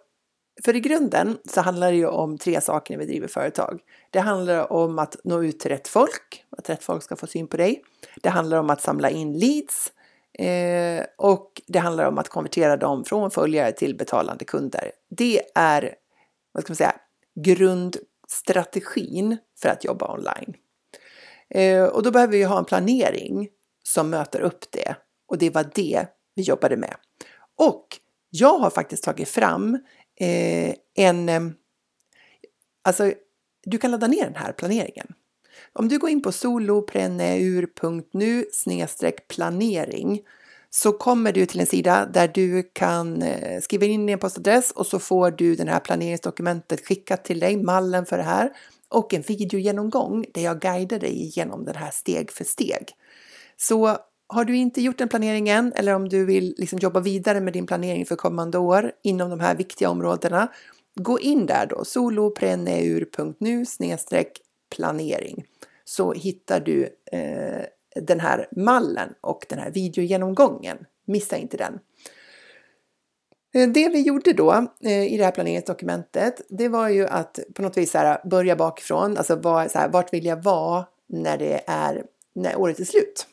för 0.64 0.76
i 0.76 0.80
grunden 0.80 1.38
så 1.46 1.62
handlar 1.62 1.92
det 1.92 1.98
ju 1.98 2.08
om 2.08 2.38
tre 2.38 2.62
saker 2.62 2.94
när 2.94 3.00
vi 3.00 3.06
driver 3.06 3.28
företag. 3.28 3.80
Det 4.12 4.20
handlar 4.20 4.72
om 4.72 5.00
att 5.00 5.16
nå 5.24 5.44
ut 5.44 5.60
till 5.60 5.72
rätt 5.72 5.88
folk, 5.88 6.46
att 6.58 6.70
rätt 6.70 6.84
folk 6.84 7.04
ska 7.04 7.16
få 7.16 7.28
syn 7.28 7.48
på 7.48 7.58
dig. 7.58 7.84
Det 8.22 8.30
handlar 8.30 8.58
om 8.58 8.70
att 8.70 8.82
samla 8.82 9.10
in 9.10 9.40
leads 9.40 9.92
Eh, 10.38 11.06
och 11.18 11.62
det 11.68 11.80
handlar 11.80 12.06
om 12.06 12.18
att 12.18 12.30
konvertera 12.30 12.78
dem 12.78 13.06
från 13.06 13.32
följare 13.32 13.72
till 13.72 13.98
betalande 13.98 14.46
kunder. 14.46 14.92
Det 15.10 15.42
är, 15.56 15.96
vad 16.52 16.64
ska 16.64 16.72
man 16.72 16.76
säga, 16.76 16.96
grundstrategin 17.36 19.38
för 19.62 19.70
att 19.70 19.84
jobba 19.84 20.14
online. 20.14 20.56
Eh, 21.50 21.84
och 21.84 22.04
då 22.04 22.12
behöver 22.12 22.38
vi 22.38 22.44
ha 22.44 22.60
en 22.60 22.66
planering 22.66 23.50
som 23.84 24.10
möter 24.10 24.40
upp 24.40 24.72
det. 24.72 24.96
Och 25.28 25.38
det 25.38 25.50
var 25.50 25.72
det 25.76 26.08
vi 26.36 26.42
jobbade 26.42 26.78
med. 26.78 26.96
Och 27.58 27.88
jag 28.30 28.60
har 28.60 28.70
faktiskt 28.70 29.04
tagit 29.04 29.30
fram 29.30 29.76
eh, 30.20 30.74
en... 30.96 31.30
Eh, 31.30 31.42
alltså, 32.84 33.14
du 33.64 33.78
kan 33.78 33.92
ladda 33.92 34.08
ner 34.08 34.24
den 34.24 34.36
här 34.36 34.52
planeringen. 34.52 35.08
Om 35.80 35.88
du 35.88 36.00
går 36.00 36.10
in 36.10 36.22
på 36.22 36.32
solopreneur.nu 36.32 38.46
planering 39.28 40.22
så 40.70 40.92
kommer 40.92 41.32
du 41.32 41.46
till 41.46 41.60
en 41.60 41.66
sida 41.66 42.10
där 42.14 42.28
du 42.28 42.64
kan 42.74 43.22
eh, 43.22 43.62
skriva 43.62 43.86
in 43.86 44.06
din 44.06 44.20
postadress 44.20 44.72
och 44.72 44.88
så 44.88 45.00
får 45.00 45.32
du 45.32 45.56
det 45.56 45.72
här 45.72 45.80
planeringsdokumentet 45.80 46.88
skickat 46.88 47.26
till 47.26 47.40
dig, 47.40 47.58
mallen 47.58 48.06
för 48.06 48.18
det 48.18 48.24
här 48.24 48.52
och 48.90 49.14
en 49.14 49.22
videogenomgång 49.22 50.26
där 50.34 50.42
jag 50.42 50.60
guidar 50.60 51.00
dig 51.00 51.22
igenom 51.22 51.66
det 51.66 51.78
här 51.78 51.92
steg 51.92 52.32
för 52.32 52.44
steg. 52.44 52.88
Så 53.58 53.98
har 54.28 54.46
du 54.46 54.56
inte 54.56 54.82
gjort 54.82 54.98
den 54.98 55.10
planeringen 55.10 55.74
eller 55.76 55.94
om 55.94 56.10
du 56.10 56.26
vill 56.26 56.56
liksom 56.58 56.80
jobba 56.80 57.00
vidare 57.00 57.42
med 57.42 57.54
din 57.54 57.66
planering 57.66 58.06
för 58.06 58.16
kommande 58.16 58.58
år 58.58 58.92
inom 59.04 59.30
de 59.30 59.40
här 59.40 59.56
viktiga 59.56 59.90
områdena, 59.90 60.52
gå 60.96 61.20
in 61.20 61.46
där 61.46 61.66
då, 61.66 61.86
solopreneur.nu 61.86 63.66
planering 64.76 65.46
så 65.90 66.14
hittar 66.14 66.60
du 66.60 66.84
eh, 67.12 67.64
den 68.02 68.20
här 68.20 68.48
mallen 68.52 69.14
och 69.22 69.46
den 69.50 69.60
här 69.60 69.72
videogenomgången. 69.72 70.78
Missa 71.06 71.38
inte 71.38 71.58
den. 71.58 71.80
Eh, 73.54 73.70
det 73.70 73.90
vi 73.90 74.02
gjorde 74.02 74.34
då 74.34 74.68
eh, 74.84 75.14
i 75.14 75.18
det 75.18 75.24
här 75.24 75.32
planeringsdokumentet, 75.32 76.42
det 76.50 76.70
var 76.70 76.90
ju 76.90 77.08
att 77.08 77.40
på 77.56 77.62
något 77.62 77.78
vis 77.78 77.94
här, 77.94 78.28
börja 78.30 78.56
bakifrån, 78.56 79.18
alltså 79.18 79.36
var, 79.36 79.68
så 79.68 79.80
här, 79.80 79.90
vart 79.90 80.14
vill 80.14 80.26
jag 80.26 80.44
vara 80.44 80.86
när 81.08 81.38
det 81.38 81.64
är 81.68 82.04
när 82.34 82.56
året 82.60 82.80
är 82.80 82.86
slut? 82.86 83.28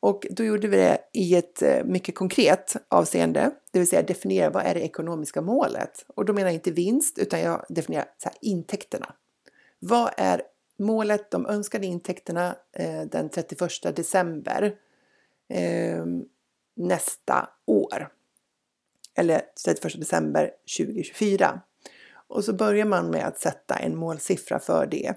Och 0.00 0.26
då 0.30 0.44
gjorde 0.44 0.68
vi 0.68 0.76
det 0.76 0.98
i 1.12 1.36
ett 1.36 1.62
eh, 1.62 1.84
mycket 1.84 2.14
konkret 2.14 2.76
avseende, 2.88 3.50
det 3.72 3.78
vill 3.78 3.88
säga 3.88 4.02
definiera 4.02 4.50
vad 4.50 4.66
är 4.66 4.74
det 4.74 4.80
ekonomiska 4.80 5.40
målet? 5.40 6.04
Och 6.14 6.24
då 6.24 6.32
menar 6.32 6.48
jag 6.48 6.54
inte 6.54 6.70
vinst, 6.70 7.18
utan 7.18 7.40
jag 7.40 7.64
definierar 7.68 8.06
så 8.18 8.28
här, 8.28 8.38
intäkterna. 8.40 9.14
Vad 9.78 10.10
är 10.16 10.42
målet, 10.84 11.30
de 11.30 11.46
önskade 11.46 11.86
intäkterna 11.86 12.56
eh, 12.72 13.02
den 13.02 13.28
31 13.28 13.96
december 13.96 14.74
eh, 15.48 16.04
nästa 16.76 17.48
år. 17.66 18.08
Eller 19.14 19.42
31 19.64 20.00
december 20.00 20.50
2024. 20.78 21.60
Och 22.26 22.44
så 22.44 22.52
börjar 22.52 22.86
man 22.86 23.10
med 23.10 23.26
att 23.26 23.38
sätta 23.38 23.74
en 23.74 23.96
målsiffra 23.96 24.58
för 24.58 24.86
det. 24.86 25.14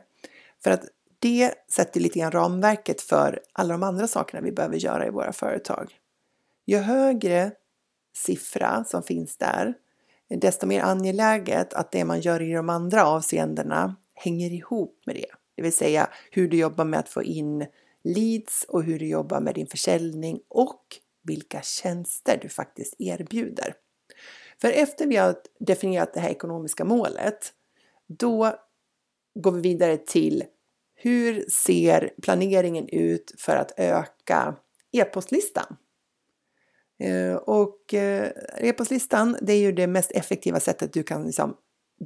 För 0.64 0.72
att 0.72 0.84
det 1.20 1.54
sätter 1.72 2.00
lite 2.00 2.20
grann 2.20 2.32
ramverket 2.32 3.02
för 3.02 3.42
alla 3.54 3.74
de 3.74 3.84
andra 3.84 4.08
sakerna 4.08 4.42
vi 4.42 4.52
behöver 4.52 4.76
göra 4.76 5.08
i 5.08 5.10
våra 5.10 5.34
företag. 5.34 5.94
Ju 6.66 6.78
högre 6.78 7.52
siffra 8.16 8.84
som 8.84 9.04
finns 9.04 9.38
där, 9.38 9.74
desto 10.30 10.68
mer 10.68 10.82
angeläget 10.82 11.74
att 11.74 11.92
det 11.92 12.06
man 12.06 12.22
gör 12.22 12.42
i 12.42 12.54
de 12.54 12.70
andra 12.70 13.06
avseendena 13.06 13.96
hänger 14.14 14.52
ihop 14.52 15.02
med 15.06 15.16
det. 15.16 15.37
Det 15.58 15.64
vill 15.64 15.74
säga 15.74 16.10
hur 16.32 16.48
du 16.48 16.58
jobbar 16.58 16.86
med 16.86 17.00
att 17.00 17.10
få 17.10 17.24
in 17.24 17.66
leads 18.04 18.66
och 18.70 18.84
hur 18.84 19.00
du 19.00 19.08
jobbar 19.08 19.40
med 19.40 19.56
din 19.56 19.68
försäljning 19.68 20.40
och 20.48 20.82
vilka 21.24 21.62
tjänster 21.62 22.40
du 22.42 22.50
faktiskt 22.50 22.96
erbjuder. 23.00 23.74
För 24.62 24.72
efter 24.72 25.08
vi 25.08 25.16
har 25.16 25.36
definierat 25.60 26.14
det 26.14 26.20
här 26.20 26.30
ekonomiska 26.30 26.86
målet, 26.86 27.54
då 28.08 28.56
går 29.36 29.52
vi 29.52 29.62
vidare 29.62 29.98
till 29.98 30.44
hur 30.96 31.46
ser 31.50 32.14
planeringen 32.22 32.88
ut 32.90 33.34
för 33.38 33.56
att 33.56 33.72
öka 33.78 34.56
e-postlistan? 34.92 35.76
Eh, 37.00 37.36
och 37.36 37.94
eh, 37.94 38.32
e-postlistan, 38.58 39.38
det 39.42 39.54
är 39.54 39.60
ju 39.60 39.72
det 39.72 39.88
mest 39.88 40.12
effektiva 40.12 40.60
sättet 40.60 40.94
du 40.94 41.04
kan 41.04 41.26
liksom 41.26 41.58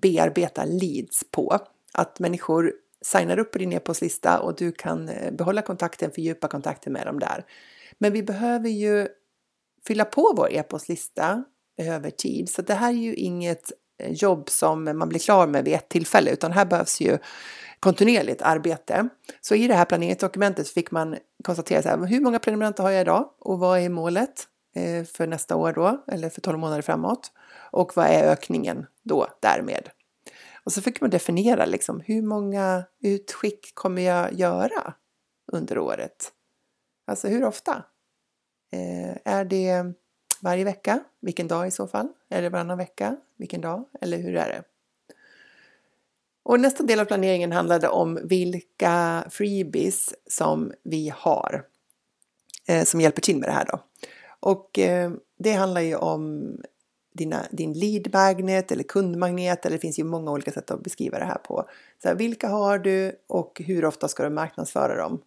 bearbeta 0.01 0.65
leads 0.65 1.23
på. 1.31 1.59
Att 1.93 2.19
människor 2.19 2.73
signar 3.05 3.39
upp 3.39 3.51
på 3.51 3.57
din 3.57 3.73
e-postlista 3.73 4.39
och 4.39 4.55
du 4.55 4.71
kan 4.71 5.09
eh, 5.09 5.31
behålla 5.31 5.61
kontakten, 5.61 6.11
fördjupa 6.11 6.47
kontakten 6.47 6.93
med 6.93 7.07
dem 7.07 7.19
där. 7.19 7.45
Men 7.97 8.13
vi 8.13 8.23
behöver 8.23 8.69
ju 8.69 9.07
fylla 9.87 10.05
på 10.05 10.33
vår 10.37 10.53
e-postlista 10.53 11.43
över 11.77 12.09
tid, 12.09 12.49
så 12.49 12.61
det 12.61 12.73
här 12.73 12.89
är 12.89 12.97
ju 12.97 13.13
inget 13.13 13.71
eh, 13.99 14.11
jobb 14.11 14.49
som 14.49 14.83
man 14.83 15.09
blir 15.09 15.19
klar 15.19 15.47
med 15.47 15.65
vid 15.65 15.73
ett 15.73 15.89
tillfälle, 15.89 16.31
utan 16.31 16.51
här 16.51 16.65
behövs 16.65 17.01
ju 17.01 17.17
kontinuerligt 17.79 18.41
arbete. 18.41 19.09
Så 19.41 19.55
i 19.55 19.67
det 19.67 19.73
här 19.73 19.85
planeringsdokumentet 19.85 20.69
fick 20.69 20.91
man 20.91 21.17
konstatera 21.43 21.81
så 21.81 21.89
här, 21.89 22.05
hur 22.05 22.19
många 22.19 22.39
prenumeranter 22.39 22.83
har 22.83 22.91
jag 22.91 23.01
idag 23.01 23.29
och 23.39 23.59
vad 23.59 23.79
är 23.79 23.89
målet 23.89 24.47
eh, 24.75 25.05
för 25.05 25.27
nästa 25.27 25.55
år 25.55 25.73
då, 25.73 26.03
eller 26.07 26.29
för 26.29 26.41
12 26.41 26.59
månader 26.59 26.81
framåt? 26.81 27.31
Och 27.71 27.91
vad 27.95 28.05
är 28.05 28.23
ökningen 28.23 28.85
då 29.03 29.27
därmed? 29.39 29.89
Och 30.63 30.71
så 30.71 30.81
fick 30.81 31.01
man 31.01 31.09
definiera 31.09 31.65
liksom, 31.65 31.99
hur 31.99 32.21
många 32.21 32.83
utskick 33.01 33.75
kommer 33.75 34.01
jag 34.01 34.33
göra 34.33 34.93
under 35.51 35.77
året? 35.77 36.31
Alltså 37.07 37.27
hur 37.27 37.43
ofta? 37.43 37.83
Eh, 38.71 39.17
är 39.25 39.45
det 39.45 39.93
varje 40.41 40.63
vecka? 40.63 41.03
Vilken 41.21 41.47
dag 41.47 41.67
i 41.67 41.71
så 41.71 41.87
fall? 41.87 42.07
Är 42.29 42.41
det 42.41 42.49
varannan 42.49 42.77
vecka? 42.77 43.17
Vilken 43.37 43.61
dag? 43.61 43.85
Eller 44.01 44.17
hur 44.17 44.35
är 44.35 44.49
det? 44.49 44.63
Och 46.43 46.59
nästa 46.59 46.83
del 46.83 46.99
av 46.99 47.05
planeringen 47.05 47.51
handlade 47.51 47.87
om 47.87 48.19
vilka 48.23 49.25
freebies 49.29 50.13
som 50.27 50.73
vi 50.83 51.13
har 51.15 51.65
eh, 52.67 52.83
som 52.83 53.01
hjälper 53.01 53.21
till 53.21 53.37
med 53.37 53.49
det 53.49 53.53
här 53.53 53.65
då. 53.65 53.79
Och 54.39 54.79
eh, 54.79 55.11
det 55.39 55.51
handlar 55.51 55.81
ju 55.81 55.95
om 55.95 56.55
dina, 57.13 57.45
din 57.51 57.73
lead 57.73 58.13
magnet 58.13 58.71
eller 58.71 58.83
kundmagnet 58.83 59.65
eller 59.65 59.77
det 59.77 59.81
finns 59.81 59.99
ju 59.99 60.03
många 60.03 60.31
olika 60.31 60.51
sätt 60.51 60.71
att 60.71 60.83
beskriva 60.83 61.19
det 61.19 61.25
här 61.25 61.37
på. 61.37 61.69
Så 62.01 62.07
här, 62.07 62.15
vilka 62.15 62.47
har 62.47 62.79
du 62.79 63.11
och 63.27 63.61
hur 63.65 63.85
ofta 63.85 64.07
ska 64.07 64.23
du 64.23 64.29
marknadsföra 64.29 64.95
dem? 64.95 65.21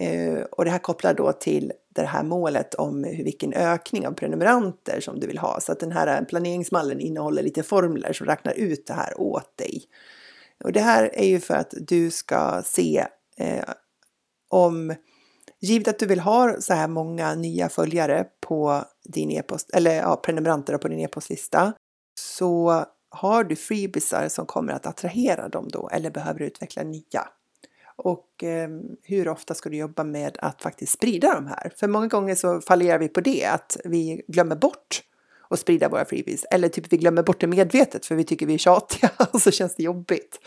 Eh, 0.00 0.40
och 0.42 0.64
det 0.64 0.70
här 0.70 0.78
kopplar 0.78 1.14
då 1.14 1.32
till 1.32 1.72
det 1.88 2.04
här 2.04 2.22
målet 2.22 2.74
om 2.74 3.02
vilken 3.02 3.52
ökning 3.52 4.06
av 4.06 4.12
prenumeranter 4.12 5.00
som 5.00 5.20
du 5.20 5.26
vill 5.26 5.38
ha. 5.38 5.60
Så 5.60 5.72
att 5.72 5.80
den 5.80 5.92
här 5.92 6.24
planeringsmallen 6.24 7.00
innehåller 7.00 7.42
lite 7.42 7.62
formler 7.62 8.12
som 8.12 8.26
räknar 8.26 8.52
ut 8.52 8.86
det 8.86 8.94
här 8.94 9.20
åt 9.20 9.56
dig. 9.56 9.82
Och 10.64 10.72
det 10.72 10.80
här 10.80 11.10
är 11.14 11.26
ju 11.26 11.40
för 11.40 11.54
att 11.54 11.74
du 11.80 12.10
ska 12.10 12.62
se 12.64 13.06
eh, 13.36 13.64
om, 14.48 14.94
givet 15.60 15.88
att 15.88 15.98
du 15.98 16.06
vill 16.06 16.20
ha 16.20 16.60
så 16.60 16.74
här 16.74 16.88
många 16.88 17.34
nya 17.34 17.68
följare 17.68 18.26
på 18.40 18.84
din 19.04 19.30
e-post, 19.30 19.70
eller 19.70 19.94
ja, 19.94 20.16
prenumeranter 20.16 20.78
på 20.78 20.88
din 20.88 20.98
e-postlista, 20.98 21.72
så 22.20 22.84
har 23.10 23.44
du 23.44 23.56
freebisar 23.56 24.28
som 24.28 24.46
kommer 24.46 24.72
att 24.72 24.86
attrahera 24.86 25.48
dem 25.48 25.68
då 25.68 25.88
eller 25.92 26.10
behöver 26.10 26.42
utveckla 26.42 26.82
nya. 26.82 27.28
Och 27.96 28.44
eh, 28.44 28.68
hur 29.02 29.28
ofta 29.28 29.54
ska 29.54 29.68
du 29.68 29.76
jobba 29.76 30.04
med 30.04 30.38
att 30.42 30.62
faktiskt 30.62 30.92
sprida 30.92 31.34
de 31.34 31.46
här? 31.46 31.72
För 31.76 31.88
många 31.88 32.06
gånger 32.06 32.34
så 32.34 32.60
fallerar 32.60 32.98
vi 32.98 33.08
på 33.08 33.20
det, 33.20 33.44
att 33.44 33.76
vi 33.84 34.22
glömmer 34.28 34.56
bort 34.56 35.02
att 35.50 35.60
sprida 35.60 35.88
våra 35.88 36.04
freebies. 36.04 36.44
Eller 36.50 36.68
typ 36.68 36.92
vi 36.92 36.96
glömmer 36.96 37.22
bort 37.22 37.40
det 37.40 37.46
medvetet 37.46 38.06
för 38.06 38.14
vi 38.14 38.24
tycker 38.24 38.46
vi 38.46 38.54
är 38.54 38.58
tjatiga 38.58 39.10
och 39.32 39.42
så 39.42 39.50
känns 39.50 39.74
det 39.74 39.82
jobbigt. 39.82 40.40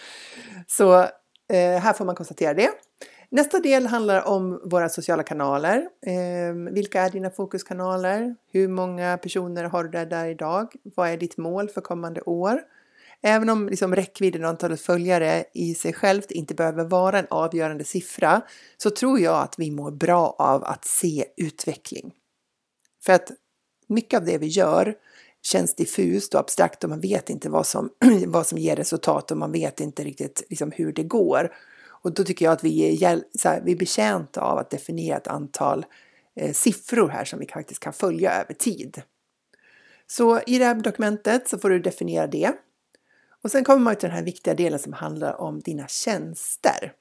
Så 0.67 0.99
eh, 1.53 1.79
här 1.79 1.93
får 1.93 2.05
man 2.05 2.15
konstatera 2.15 2.53
det. 2.53 2.69
Nästa 3.33 3.59
del 3.59 3.87
handlar 3.87 4.27
om 4.27 4.61
våra 4.63 4.89
sociala 4.89 5.23
kanaler. 5.23 5.87
Eh, 6.05 6.73
vilka 6.73 7.01
är 7.01 7.09
dina 7.09 7.29
fokuskanaler? 7.29 8.35
Hur 8.51 8.67
många 8.67 9.17
personer 9.17 9.63
har 9.63 9.83
du 9.83 9.89
där, 9.89 10.05
där 10.05 10.27
idag? 10.27 10.73
Vad 10.95 11.09
är 11.09 11.17
ditt 11.17 11.37
mål 11.37 11.69
för 11.69 11.81
kommande 11.81 12.21
år? 12.21 12.61
Även 13.21 13.49
om 13.49 13.69
liksom 13.69 13.95
räckvidden 13.95 14.43
och 14.43 14.49
antalet 14.49 14.81
följare 14.81 15.43
i 15.53 15.75
sig 15.75 15.93
självt 15.93 16.31
inte 16.31 16.53
behöver 16.53 16.83
vara 16.83 17.19
en 17.19 17.27
avgörande 17.29 17.83
siffra 17.83 18.41
så 18.77 18.89
tror 18.89 19.19
jag 19.19 19.41
att 19.43 19.55
vi 19.57 19.71
mår 19.71 19.91
bra 19.91 20.35
av 20.39 20.63
att 20.63 20.85
se 20.85 21.25
utveckling. 21.37 22.13
För 23.03 23.13
att 23.13 23.31
mycket 23.87 24.17
av 24.17 24.25
det 24.25 24.37
vi 24.37 24.47
gör 24.47 24.95
känns 25.41 25.75
diffust 25.75 26.33
och 26.33 26.39
abstrakt 26.39 26.83
och 26.83 26.89
man 26.89 27.01
vet 27.01 27.29
inte 27.29 27.49
vad 27.49 27.67
som, 27.67 27.89
vad 28.27 28.47
som 28.47 28.57
ger 28.57 28.75
resultat 28.75 29.31
och 29.31 29.37
man 29.37 29.51
vet 29.51 29.79
inte 29.79 30.03
riktigt 30.03 30.43
liksom, 30.49 30.71
hur 30.71 30.93
det 30.93 31.03
går. 31.03 31.51
Och 32.03 32.13
då 32.13 32.23
tycker 32.23 32.45
jag 32.45 32.51
att 32.51 32.63
vi 32.63 33.03
är, 33.03 33.23
så 33.39 33.49
här, 33.49 33.61
vi 33.61 33.71
är 33.71 33.75
betjänta 33.75 34.41
av 34.41 34.57
att 34.57 34.69
definiera 34.69 35.17
ett 35.17 35.27
antal 35.27 35.85
eh, 36.35 36.53
siffror 36.53 37.09
här 37.09 37.25
som 37.25 37.39
vi 37.39 37.47
faktiskt 37.47 37.79
kan 37.79 37.93
följa 37.93 38.31
över 38.31 38.53
tid. 38.53 39.01
Så 40.07 40.41
i 40.47 40.57
det 40.57 40.65
här 40.65 40.75
dokumentet 40.75 41.49
så 41.49 41.59
får 41.59 41.69
du 41.69 41.79
definiera 41.79 42.27
det. 42.27 42.51
Och 43.43 43.51
sen 43.51 43.63
kommer 43.63 43.79
man 43.79 43.95
till 43.95 44.09
den 44.09 44.17
här 44.17 44.23
viktiga 44.23 44.53
delen 44.53 44.79
som 44.79 44.93
handlar 44.93 45.41
om 45.41 45.59
dina 45.59 45.87
tjänster. 45.87 46.93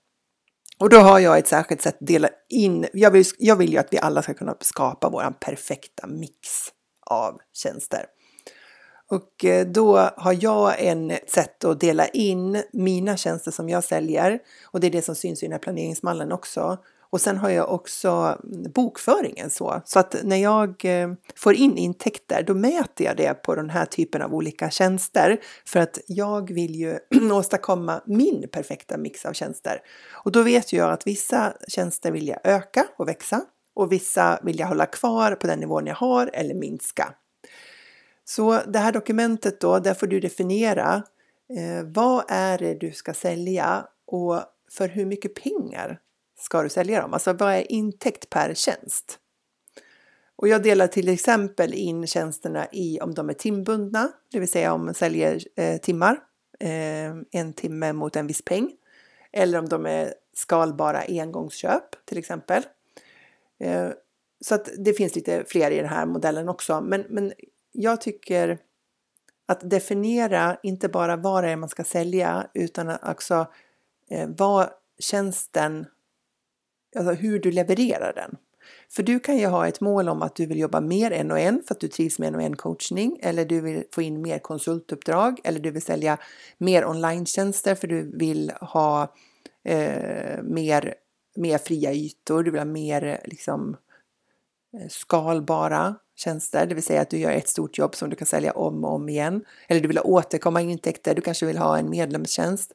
Och 0.79 0.91
då 0.91 0.97
har 0.97 1.19
jag 1.19 1.39
ett 1.39 1.47
särskilt 1.47 1.83
sätt 1.83 1.95
att 2.01 2.07
dela 2.07 2.29
in. 2.49 2.87
Jag 2.93 3.11
vill, 3.11 3.25
jag 3.39 3.57
vill 3.57 3.73
ju 3.73 3.79
att 3.79 3.93
vi 3.93 3.99
alla 3.99 4.23
ska 4.23 4.35
kunna 4.35 4.57
skapa 4.61 5.11
vår 5.11 5.35
perfekta 5.41 6.07
mix 6.07 6.73
av 7.07 7.41
tjänster. 7.53 8.07
Och 9.11 9.45
eh, 9.45 9.67
då 9.67 9.97
har 10.17 10.37
jag 10.41 10.81
en 10.81 11.13
sätt 11.27 11.65
att 11.65 11.81
dela 11.81 12.07
in 12.07 12.63
mina 12.73 13.17
tjänster 13.17 13.51
som 13.51 13.69
jag 13.69 13.85
säljer 13.85 14.39
och 14.65 14.81
det 14.81 14.87
är 14.87 14.91
det 14.91 15.03
som 15.03 15.15
syns 15.15 15.43
i 15.43 15.47
den 15.47 15.53
här 15.53 15.59
planeringsmallen 15.59 16.33
också. 16.33 16.79
Och 17.13 17.21
sen 17.21 17.37
har 17.37 17.51
jag 17.51 17.73
också 17.73 18.39
bokföringen 18.75 19.51
så, 19.51 19.83
så 19.85 19.99
att 19.99 20.17
när 20.25 20.37
jag 20.37 20.85
eh, 20.85 21.13
får 21.37 21.55
in 21.55 21.77
intäkter 21.77 22.43
då 22.43 22.55
mäter 22.55 23.07
jag 23.07 23.17
det 23.17 23.35
på 23.35 23.55
den 23.55 23.71
här 23.71 23.87
typen 23.87 24.23
av 24.23 24.35
olika 24.35 24.71
tjänster 24.71 25.41
för 25.67 25.81
att 25.81 25.99
jag 26.07 26.53
vill 26.53 26.75
ju 26.75 26.99
åstadkomma 27.33 28.01
min 28.07 28.49
perfekta 28.53 28.97
mix 28.99 29.27
av 29.27 29.33
tjänster. 29.33 29.79
Och 30.25 30.33
då 30.33 30.43
vet 30.43 30.73
jag 30.73 30.91
att 30.91 31.07
vissa 31.07 31.53
tjänster 31.69 32.13
vill 32.13 32.29
jag 32.29 32.39
öka 32.45 32.87
och 32.97 33.09
växa 33.09 33.41
och 33.75 33.93
vissa 33.93 34.41
vill 34.43 34.59
jag 34.59 34.67
hålla 34.67 34.87
kvar 34.87 35.35
på 35.35 35.47
den 35.47 35.61
nivån 35.61 35.87
jag 35.87 35.95
har 35.95 36.31
eller 36.35 36.55
minska. 36.55 37.15
Så 38.31 38.61
det 38.67 38.79
här 38.79 38.93
dokumentet 38.93 39.61
då, 39.61 39.79
där 39.79 39.95
får 39.95 40.07
du 40.07 40.21
definiera 40.21 41.03
eh, 41.57 41.85
vad 41.85 42.25
är 42.29 42.59
det 42.59 42.75
du 42.75 42.93
ska 42.93 43.15
sälja 43.15 43.87
och 44.07 44.43
för 44.71 44.89
hur 44.89 45.07
mycket 45.07 45.35
pengar 45.35 46.01
ska 46.39 46.63
du 46.63 46.69
sälja 46.69 47.01
dem? 47.01 47.15
Alltså 47.15 47.33
vad 47.33 47.53
är 47.53 47.73
intäkt 47.73 48.31
per 48.31 48.55
tjänst? 48.55 49.19
Och 50.37 50.49
jag 50.49 50.63
delar 50.63 50.87
till 50.87 51.09
exempel 51.09 51.75
in 51.75 52.07
tjänsterna 52.07 52.67
i 52.73 53.01
om 53.01 53.15
de 53.15 53.29
är 53.29 53.35
timbundna, 53.35 54.13
det 54.33 54.39
vill 54.39 54.49
säga 54.49 54.73
om 54.73 54.85
man 54.85 54.95
säljer 54.95 55.41
eh, 55.57 55.81
timmar, 55.81 56.21
eh, 56.61 57.13
en 57.31 57.53
timme 57.53 57.93
mot 57.93 58.17
en 58.17 58.27
viss 58.27 58.43
peng. 58.45 58.73
Eller 59.33 59.59
om 59.59 59.69
de 59.69 59.87
är 59.87 60.15
skalbara 60.35 61.03
engångsköp 61.09 62.07
till 62.07 62.19
exempel. 62.19 62.63
Eh, 63.61 63.89
så 64.41 64.55
att 64.55 64.69
det 64.79 64.93
finns 64.93 65.15
lite 65.15 65.45
fler 65.47 65.71
i 65.71 65.77
den 65.77 65.89
här 65.89 66.07
modellen 66.07 66.49
också. 66.49 66.81
Men, 66.81 67.05
men 67.09 67.33
jag 67.73 68.01
tycker 68.01 68.59
att 69.47 69.71
definiera 69.71 70.57
inte 70.63 70.89
bara 70.89 71.17
vad 71.17 71.45
det 71.45 71.51
är 71.51 71.57
man 71.57 71.69
ska 71.69 71.85
sälja 71.85 72.47
utan 72.55 72.97
också 73.03 73.47
eh, 74.11 74.29
vad 74.37 74.71
tjänsten, 74.99 75.87
alltså 76.97 77.13
hur 77.13 77.39
du 77.39 77.51
levererar 77.51 78.13
den. 78.13 78.37
För 78.91 79.03
du 79.03 79.21
kan 79.21 79.39
ju 79.39 79.47
ha 79.47 79.69
ett 79.69 79.81
mål 79.81 80.09
om 80.09 80.23
att 80.23 80.37
du 80.37 80.47
vill 80.47 80.59
jobba 80.59 80.81
mer 80.81 81.11
en 81.11 81.31
och 81.31 81.39
en 81.39 81.63
för 81.67 81.75
att 81.75 81.81
du 81.81 81.89
trivs 81.89 82.19
med 82.19 82.29
en 82.29 82.35
och 82.35 82.43
en 82.43 82.57
coachning 82.57 83.19
eller 83.23 83.45
du 83.45 83.61
vill 83.61 83.85
få 83.93 84.03
in 84.03 84.23
mer 84.23 84.39
konsultuppdrag 84.39 85.41
eller 85.45 85.61
du 85.61 85.71
vill 85.71 85.83
sälja 85.83 86.19
mer 86.59 86.87
online 86.87 87.27
för 87.27 87.87
du 87.87 88.17
vill 88.17 88.53
ha 88.61 89.15
eh, 89.65 90.43
mer 90.43 90.95
mer 91.37 91.59
fria 91.59 91.93
ytor, 91.93 92.43
du 92.43 92.51
vill 92.51 92.61
ha 92.61 92.65
mer 92.65 93.21
liksom, 93.25 93.77
eh, 94.73 94.89
skalbara 94.89 95.95
tjänster, 96.21 96.67
det 96.67 96.75
vill 96.75 96.85
säga 96.85 97.01
att 97.01 97.11
du 97.11 97.19
gör 97.19 97.33
ett 97.33 97.49
stort 97.49 97.79
jobb 97.79 97.95
som 97.95 98.11
du 98.11 98.17
kan 98.17 98.27
sälja 98.27 98.53
om 98.53 98.85
och 98.85 98.95
om 98.95 99.09
igen. 99.09 99.45
Eller 99.69 99.81
du 99.81 99.89
vill 99.89 99.99
ha 99.99 100.05
återkomma 100.05 100.61
intäkter, 100.61 101.15
du 101.15 101.21
kanske 101.21 101.47
vill 101.47 101.59
ha 101.59 101.79
en 101.79 101.91
medlemstjänst. 101.91 102.73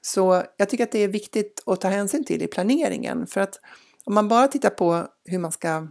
Så 0.00 0.42
jag 0.56 0.68
tycker 0.68 0.84
att 0.84 0.92
det 0.92 0.98
är 0.98 1.08
viktigt 1.08 1.62
att 1.66 1.80
ta 1.80 1.88
hänsyn 1.88 2.24
till 2.24 2.42
i 2.42 2.46
planeringen 2.46 3.26
för 3.26 3.40
att 3.40 3.60
om 4.04 4.14
man 4.14 4.28
bara 4.28 4.48
tittar 4.48 4.70
på 4.70 5.06
hur 5.24 5.38
man 5.38 5.52
ska, 5.52 5.88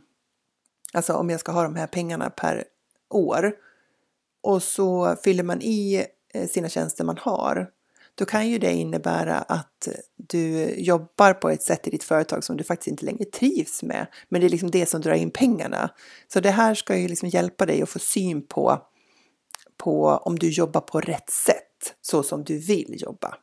alltså 0.93 1.13
om 1.13 1.29
jag 1.29 1.39
ska 1.39 1.51
ha 1.51 1.63
de 1.63 1.75
här 1.75 1.87
pengarna 1.87 2.29
per 2.29 2.63
år 3.09 3.53
och 4.43 4.63
så 4.63 5.15
fyller 5.23 5.43
man 5.43 5.61
i 5.61 6.05
eh, 6.33 6.47
sina 6.47 6.69
tjänster 6.69 7.03
man 7.03 7.17
har, 7.17 7.69
då 8.17 8.25
kan 8.25 8.49
ju 8.49 8.57
det 8.57 8.73
innebära 8.73 9.37
att 9.37 9.87
du 10.15 10.73
jobbar 10.75 11.33
på 11.33 11.49
ett 11.49 11.63
sätt 11.63 11.87
i 11.87 11.89
ditt 11.89 12.03
företag 12.03 12.43
som 12.43 12.57
du 12.57 12.63
faktiskt 12.63 12.87
inte 12.87 13.05
längre 13.05 13.25
trivs 13.25 13.83
med. 13.83 14.07
Men 14.29 14.41
det 14.41 14.47
är 14.47 14.49
liksom 14.49 14.71
det 14.71 14.85
som 14.85 15.01
drar 15.01 15.13
in 15.13 15.31
pengarna. 15.31 15.89
Så 16.27 16.39
det 16.39 16.51
här 16.51 16.75
ska 16.75 16.97
ju 16.97 17.07
liksom 17.07 17.29
hjälpa 17.29 17.65
dig 17.65 17.81
att 17.81 17.89
få 17.89 17.99
syn 17.99 18.47
på, 18.47 18.81
på 19.77 20.07
om 20.07 20.39
du 20.39 20.49
jobbar 20.49 20.81
på 20.81 20.99
rätt 20.99 21.29
sätt, 21.29 21.93
så 22.01 22.23
som 22.23 22.43
du 22.43 22.59
vill 22.59 23.01
jobba. 23.01 23.35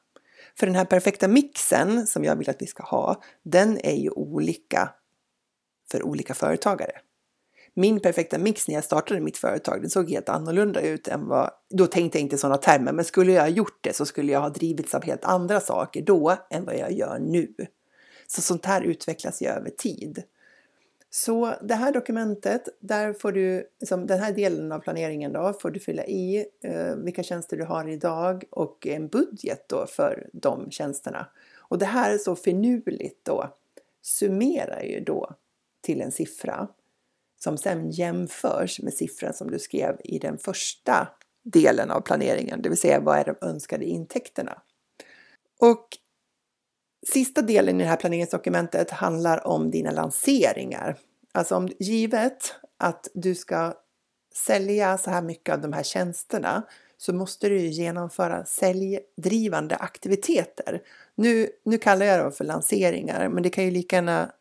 För 0.58 0.66
den 0.66 0.76
här 0.76 0.84
perfekta 0.84 1.28
mixen 1.28 2.06
som 2.06 2.24
jag 2.24 2.36
vill 2.36 2.50
att 2.50 2.62
vi 2.62 2.66
ska 2.66 2.82
ha, 2.82 3.22
den 3.42 3.78
är 3.78 3.96
ju 3.96 4.10
olika 4.10 4.90
för 5.90 6.02
olika 6.02 6.34
företagare. 6.34 6.92
Min 7.76 8.00
perfekta 8.00 8.38
mix 8.38 8.68
när 8.68 8.74
jag 8.74 8.84
startade 8.84 9.20
mitt 9.20 9.36
företag, 9.36 9.80
den 9.80 9.90
såg 9.90 10.10
helt 10.10 10.28
annorlunda 10.28 10.80
ut 10.80 11.08
än 11.08 11.28
vad, 11.28 11.50
då 11.70 11.86
tänkte 11.86 12.18
jag 12.18 12.22
inte 12.22 12.38
sådana 12.38 12.56
termer, 12.56 12.92
men 12.92 13.04
skulle 13.04 13.32
jag 13.32 13.42
ha 13.42 13.48
gjort 13.48 13.78
det 13.80 13.96
så 13.96 14.06
skulle 14.06 14.32
jag 14.32 14.40
ha 14.40 14.48
drivits 14.48 14.94
av 14.94 15.04
helt 15.04 15.24
andra 15.24 15.60
saker 15.60 16.02
då 16.02 16.36
än 16.50 16.64
vad 16.64 16.76
jag 16.78 16.92
gör 16.92 17.18
nu. 17.18 17.54
Så 18.26 18.42
sånt 18.42 18.66
här 18.66 18.82
utvecklas 18.82 19.42
ju 19.42 19.46
över 19.46 19.70
tid. 19.70 20.22
Så 21.10 21.54
det 21.62 21.74
här 21.74 21.92
dokumentet, 21.92 22.68
där 22.80 23.12
får 23.12 23.32
du, 23.32 23.68
liksom 23.80 24.06
den 24.06 24.20
här 24.20 24.32
delen 24.32 24.72
av 24.72 24.78
planeringen 24.78 25.32
då, 25.32 25.52
får 25.52 25.70
du 25.70 25.80
fylla 25.80 26.04
i 26.04 26.46
eh, 26.64 26.96
vilka 26.96 27.22
tjänster 27.22 27.56
du 27.56 27.64
har 27.64 27.88
idag 27.88 28.44
och 28.50 28.86
en 28.86 29.08
budget 29.08 29.64
då 29.68 29.86
för 29.86 30.28
de 30.32 30.70
tjänsterna. 30.70 31.26
Och 31.58 31.78
det 31.78 31.86
här 31.86 32.14
är 32.14 32.18
så 32.18 32.36
finurligt 32.36 33.24
då 33.24 33.54
summerar 34.02 34.82
ju 34.82 35.00
då 35.00 35.34
till 35.80 36.00
en 36.00 36.12
siffra 36.12 36.68
som 37.44 37.58
sen 37.58 37.90
jämförs 37.90 38.80
med 38.80 38.94
siffran 38.94 39.34
som 39.34 39.50
du 39.50 39.58
skrev 39.58 39.96
i 40.04 40.18
den 40.18 40.38
första 40.38 41.08
delen 41.44 41.90
av 41.90 42.00
planeringen, 42.00 42.62
det 42.62 42.68
vill 42.68 42.78
säga 42.78 43.00
vad 43.00 43.18
är 43.18 43.24
de 43.24 43.46
önskade 43.46 43.84
intäkterna? 43.84 44.62
Och 45.60 45.88
Sista 47.06 47.42
delen 47.42 47.80
i 47.80 47.84
det 47.84 47.90
här 47.90 47.96
planeringsdokumentet 47.96 48.90
handlar 48.90 49.46
om 49.46 49.70
dina 49.70 49.90
lanseringar. 49.90 50.96
Alltså 51.32 51.56
om 51.56 51.68
givet 51.78 52.54
att 52.78 53.08
du 53.14 53.34
ska 53.34 53.74
sälja 54.34 54.98
så 54.98 55.10
här 55.10 55.22
mycket 55.22 55.54
av 55.54 55.60
de 55.60 55.72
här 55.72 55.82
tjänsterna 55.82 56.62
så 56.96 57.12
måste 57.12 57.48
du 57.48 57.58
genomföra 57.58 58.44
säljdrivande 58.44 59.76
aktiviteter. 59.76 60.82
Nu, 61.14 61.48
nu 61.64 61.78
kallar 61.78 62.06
jag 62.06 62.20
dem 62.20 62.32
för 62.32 62.44
lanseringar, 62.44 63.28
men 63.28 63.42
det 63.42 63.50
kan 63.50 63.64
ju 63.64 63.70
lika 63.70 63.96
gärna 63.96 64.32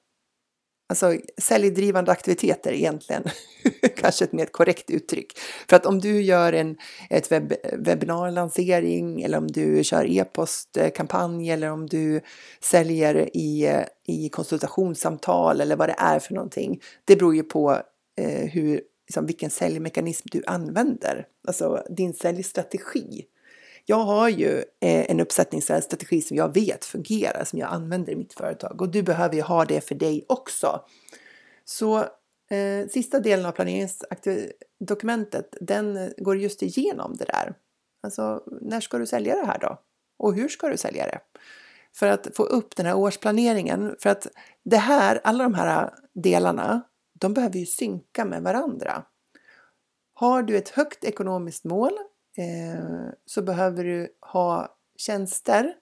Alltså 0.94 1.18
säljdrivande 1.38 2.12
aktiviteter 2.12 2.74
egentligen, 2.74 3.24
kanske 3.98 4.26
ett 4.26 4.32
mer 4.32 4.46
korrekt 4.46 4.90
uttryck. 4.90 5.38
För 5.70 5.76
att 5.76 5.86
om 5.86 6.00
du 6.00 6.22
gör 6.22 6.54
en 6.54 6.78
ett 7.10 7.32
webb, 7.32 7.54
webbinarlansering 7.74 9.22
eller 9.22 9.38
om 9.38 9.48
du 9.48 9.84
kör 9.84 10.06
e-postkampanj 10.06 11.52
eller 11.52 11.72
om 11.72 11.88
du 11.88 12.22
säljer 12.60 13.38
i, 13.38 13.84
i 14.08 14.30
konsultationssamtal 14.30 15.62
eller 15.62 15.76
vad 15.76 15.90
det 15.90 15.96
är 15.98 16.20
för 16.20 16.34
någonting. 16.34 16.82
Det 17.06 17.16
beror 17.16 17.36
ju 17.36 17.44
på 17.44 17.82
eh, 18.18 18.50
hur, 18.50 18.82
liksom, 19.08 19.26
vilken 19.26 19.50
säljmekanism 19.50 20.28
du 20.32 20.44
använder, 20.48 21.26
alltså 21.48 21.84
din 21.90 22.14
säljstrategi. 22.14 23.26
Jag 23.86 24.04
har 24.04 24.30
ju 24.30 24.58
eh, 24.58 25.12
en 25.12 25.20
uppsättningsstrategi 25.20 26.22
som 26.22 26.38
jag 26.38 26.54
vet 26.54 26.86
fungerar, 26.86 27.44
som 27.44 27.60
jag 27.60 27.70
använder 27.70 28.14
i 28.14 28.16
mitt 28.16 28.34
företag 28.34 28.82
och 28.82 28.90
du 28.90 29.04
behöver 29.04 29.36
ju 29.36 29.42
ha 29.42 29.66
det 29.66 29.82
för 29.82 29.96
dig 29.96 30.26
också. 30.30 30.82
Så 31.66 31.98
eh, 32.50 32.88
sista 32.90 33.20
delen 33.20 33.46
av 33.46 33.52
planeringsdokumentet, 33.52 35.58
den 35.62 36.14
går 36.18 36.38
just 36.38 36.64
igenom 36.64 37.16
det 37.18 37.26
där. 37.26 37.54
Alltså, 38.02 38.44
när 38.62 38.82
ska 38.82 38.98
du 38.98 39.06
sälja 39.06 39.36
det 39.36 39.46
här 39.46 39.60
då? 39.60 39.78
Och 40.18 40.36
hur 40.36 40.48
ska 40.48 40.70
du 40.70 40.78
sälja 40.78 41.06
det? 41.06 41.20
För 41.96 42.08
att 42.08 42.28
få 42.36 42.44
upp 42.44 42.76
den 42.76 42.86
här 42.86 42.96
årsplaneringen, 42.96 43.96
för 44.00 44.10
att 44.10 44.28
det 44.64 44.78
här, 44.78 45.22
alla 45.24 45.44
de 45.44 45.54
här 45.54 45.94
delarna, 46.14 46.82
de 47.20 47.34
behöver 47.34 47.60
ju 47.60 47.66
synka 47.66 48.26
med 48.26 48.44
varandra. 48.44 49.04
Har 50.14 50.44
du 50.44 50.58
ett 50.58 50.70
högt 50.70 51.04
ekonomiskt 51.04 51.64
mål 51.64 51.92
Eh, 52.38 53.10
så 53.26 53.42
behöver 53.42 53.84
du 53.84 54.08
ha 54.20 54.78
tjänster 54.98 55.74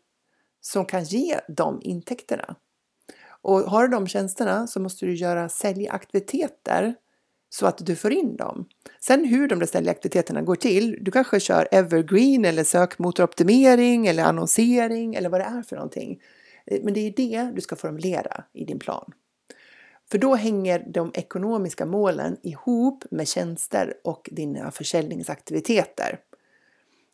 som 0.62 0.86
kan 0.86 1.04
ge 1.04 1.40
de 1.48 1.80
intäkterna. 1.84 2.56
Och 3.42 3.60
har 3.60 3.88
du 3.88 3.88
de 3.88 4.08
tjänsterna 4.08 4.68
så 4.68 4.80
måste 4.80 5.06
du 5.06 5.14
göra 5.16 5.50
säljaktiviteter 5.50 6.96
så 7.50 7.66
att 7.66 7.78
du 7.86 7.96
får 7.96 8.14
in 8.14 8.36
dem. 8.36 8.66
Sen 9.00 9.26
hur 9.26 9.48
de 9.48 9.60
där 9.60 9.66
säljaktiviteterna 9.66 10.42
går 10.42 10.56
till, 10.56 10.98
du 11.02 11.12
kanske 11.12 11.40
kör 11.40 11.68
evergreen 11.72 12.46
eller 12.46 12.64
sökmotoroptimering 12.64 14.08
eller 14.08 14.24
annonsering 14.24 15.16
eller 15.16 15.30
vad 15.30 15.42
det 15.42 15.46
är 15.46 15.64
för 15.64 15.76
någonting. 15.76 16.22
Eh, 16.66 16.80
men 16.84 16.94
det 16.94 17.00
är 17.00 17.14
det 17.16 17.52
du 17.56 17.62
ska 17.62 17.76
formulera 17.76 18.44
i 18.54 18.66
din 18.66 18.80
plan. 18.80 19.12
För 20.12 20.18
då 20.18 20.36
hänger 20.36 20.86
de 20.88 21.12
ekonomiska 21.14 21.86
målen 21.86 22.38
ihop 22.44 23.04
med 23.12 23.28
tjänster 23.28 23.94
och 24.04 24.30
dina 24.32 24.72
försäljningsaktiviteter. 24.72 26.20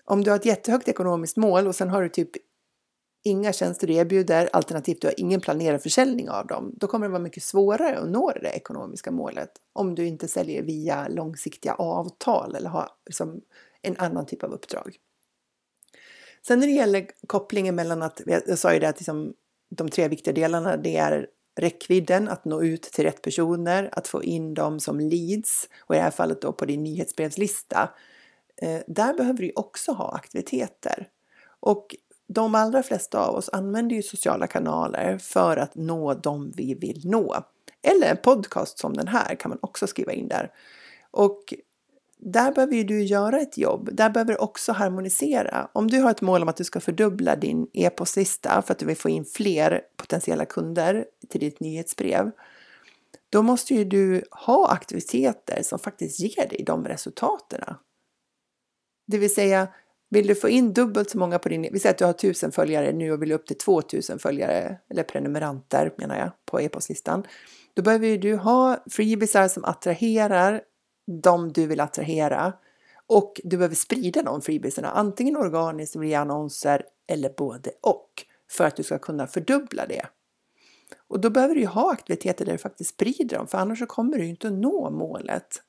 Om 0.09 0.23
du 0.23 0.31
har 0.31 0.37
ett 0.37 0.45
jättehögt 0.45 0.87
ekonomiskt 0.87 1.37
mål 1.37 1.67
och 1.67 1.75
sen 1.75 1.89
har 1.89 2.03
du 2.03 2.09
typ 2.09 2.29
inga 3.23 3.53
tjänster 3.53 3.87
du 3.87 3.93
erbjuder, 3.93 4.49
alternativt 4.53 5.01
du 5.01 5.07
har 5.07 5.19
ingen 5.19 5.41
planerad 5.41 5.81
försäljning 5.81 6.29
av 6.29 6.47
dem, 6.47 6.73
då 6.75 6.87
kommer 6.87 7.05
det 7.05 7.11
vara 7.11 7.21
mycket 7.21 7.43
svårare 7.43 7.97
att 7.97 8.09
nå 8.09 8.31
det 8.31 8.49
ekonomiska 8.49 9.11
målet 9.11 9.49
om 9.73 9.95
du 9.95 10.05
inte 10.05 10.27
säljer 10.27 10.63
via 10.63 11.07
långsiktiga 11.07 11.73
avtal 11.73 12.55
eller 12.55 12.69
har 12.69 12.89
liksom 13.05 13.41
en 13.81 13.95
annan 13.97 14.25
typ 14.25 14.43
av 14.43 14.51
uppdrag. 14.51 14.95
Sen 16.47 16.59
när 16.59 16.67
det 16.67 16.73
gäller 16.73 17.07
kopplingen 17.27 17.75
mellan 17.75 18.01
att, 18.01 18.21
jag 18.25 18.57
sa 18.57 18.73
ju 18.73 18.79
det 18.79 18.89
att 18.89 18.99
liksom, 18.99 19.33
de 19.69 19.89
tre 19.89 20.07
viktiga 20.07 20.33
delarna, 20.33 20.77
det 20.77 20.97
är 20.97 21.27
räckvidden, 21.59 22.29
att 22.29 22.45
nå 22.45 22.63
ut 22.63 22.83
till 22.83 23.03
rätt 23.03 23.21
personer, 23.21 23.89
att 23.91 24.07
få 24.07 24.23
in 24.23 24.53
dem 24.53 24.79
som 24.79 24.99
leads 24.99 25.69
och 25.79 25.95
i 25.95 25.97
det 25.97 26.03
här 26.03 26.11
fallet 26.11 26.41
då 26.41 26.53
på 26.53 26.65
din 26.65 26.83
nyhetsbrevslista 26.83 27.89
eh, 28.61 28.81
där 28.87 29.13
behöver 29.13 29.39
du 29.39 29.51
också 29.55 29.91
ha 29.91 30.15
aktiviteter. 30.15 31.07
Och 31.59 31.95
de 32.27 32.55
allra 32.55 32.83
flesta 32.83 33.19
av 33.19 33.35
oss 33.35 33.49
använder 33.53 33.95
ju 33.95 34.03
sociala 34.03 34.47
kanaler 34.47 35.17
för 35.17 35.57
att 35.57 35.75
nå 35.75 36.13
dem 36.13 36.51
vi 36.55 36.73
vill 36.73 37.01
nå. 37.03 37.35
Eller 37.81 38.11
en 38.11 38.17
podcast 38.17 38.79
som 38.79 38.93
den 38.93 39.07
här 39.07 39.35
kan 39.35 39.49
man 39.49 39.59
också 39.61 39.87
skriva 39.87 40.13
in 40.13 40.27
där. 40.27 40.51
Och 41.11 41.53
där 42.19 42.51
behöver 42.51 42.83
du 42.83 43.03
göra 43.03 43.39
ett 43.39 43.57
jobb. 43.57 43.89
Där 43.91 44.09
behöver 44.09 44.33
du 44.33 44.39
också 44.39 44.71
harmonisera. 44.71 45.69
Om 45.73 45.87
du 45.87 45.99
har 45.99 46.11
ett 46.11 46.21
mål 46.21 46.41
om 46.41 46.49
att 46.49 46.57
du 46.57 46.63
ska 46.63 46.79
fördubbla 46.79 47.35
din 47.35 47.67
e-postlista 47.73 48.61
för 48.61 48.73
att 48.73 48.79
du 48.79 48.85
vill 48.85 48.97
få 48.97 49.09
in 49.09 49.25
fler 49.25 49.81
potentiella 49.97 50.45
kunder 50.45 51.05
till 51.29 51.39
ditt 51.39 51.59
nyhetsbrev. 51.59 52.31
Då 53.29 53.41
måste 53.41 53.73
ju 53.73 53.83
du 53.83 54.23
ha 54.31 54.71
aktiviteter 54.71 55.63
som 55.63 55.79
faktiskt 55.79 56.19
ger 56.19 56.49
dig 56.49 56.63
de 56.65 56.87
resultaten. 56.87 57.61
Det 59.07 59.17
vill 59.17 59.33
säga, 59.33 59.67
vill 60.09 60.27
du 60.27 60.35
få 60.35 60.49
in 60.49 60.73
dubbelt 60.73 61.09
så 61.09 61.17
många 61.17 61.39
på 61.39 61.49
din... 61.49 61.67
Vi 61.71 61.79
säger 61.79 61.93
att 61.93 61.97
du 61.97 62.05
har 62.05 62.13
tusen 62.13 62.51
följare 62.51 62.91
nu 62.91 63.11
och 63.11 63.21
vill 63.21 63.31
upp 63.31 63.45
till 63.45 63.57
2000 63.57 64.19
följare, 64.19 64.77
eller 64.89 65.03
prenumeranter 65.03 65.93
menar 65.97 66.17
jag, 66.17 66.31
på 66.45 66.61
e-postlistan. 66.61 67.23
Då 67.73 67.81
behöver 67.81 68.17
du 68.17 68.35
ha 68.35 68.83
freebisar 68.91 69.47
som 69.47 69.65
attraherar 69.65 70.61
de 71.23 71.53
du 71.53 71.67
vill 71.67 71.79
attrahera 71.79 72.53
och 73.07 73.41
du 73.43 73.57
behöver 73.57 73.75
sprida 73.75 74.23
de 74.23 74.41
freebisarna, 74.41 74.91
antingen 74.91 75.37
organiskt 75.37 75.95
via 75.95 76.19
annonser 76.19 76.85
eller 77.07 77.29
både 77.37 77.71
och 77.81 78.09
för 78.51 78.65
att 78.65 78.75
du 78.75 78.83
ska 78.83 78.99
kunna 78.99 79.27
fördubbla 79.27 79.85
det. 79.85 80.05
Och 81.07 81.19
då 81.19 81.29
behöver 81.29 81.55
du 81.55 81.65
ha 81.65 81.91
aktiviteter 81.91 82.45
där 82.45 82.51
du 82.51 82.57
faktiskt 82.57 82.89
sprider 82.89 83.37
dem, 83.37 83.47
för 83.47 83.57
annars 83.57 83.79
så 83.79 83.85
kommer 83.85 84.17
du 84.17 84.25
inte 84.25 84.47
att 84.47 84.53
nå 84.53 84.89
målet 84.89 85.61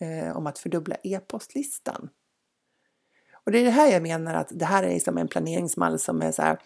eh, 0.00 0.36
om 0.36 0.46
att 0.46 0.58
fördubbla 0.58 0.96
e-postlistan. 1.02 2.08
Och 3.46 3.52
det 3.52 3.58
är 3.58 3.64
det 3.64 3.70
här 3.70 3.92
jag 3.92 4.02
menar 4.02 4.34
att 4.34 4.48
det 4.50 4.64
här 4.64 4.82
är 4.82 4.94
liksom 4.94 5.18
en 5.18 5.28
planeringsmall 5.28 5.98
som 5.98 6.22
är 6.22 6.32
så 6.32 6.42
här 6.42 6.58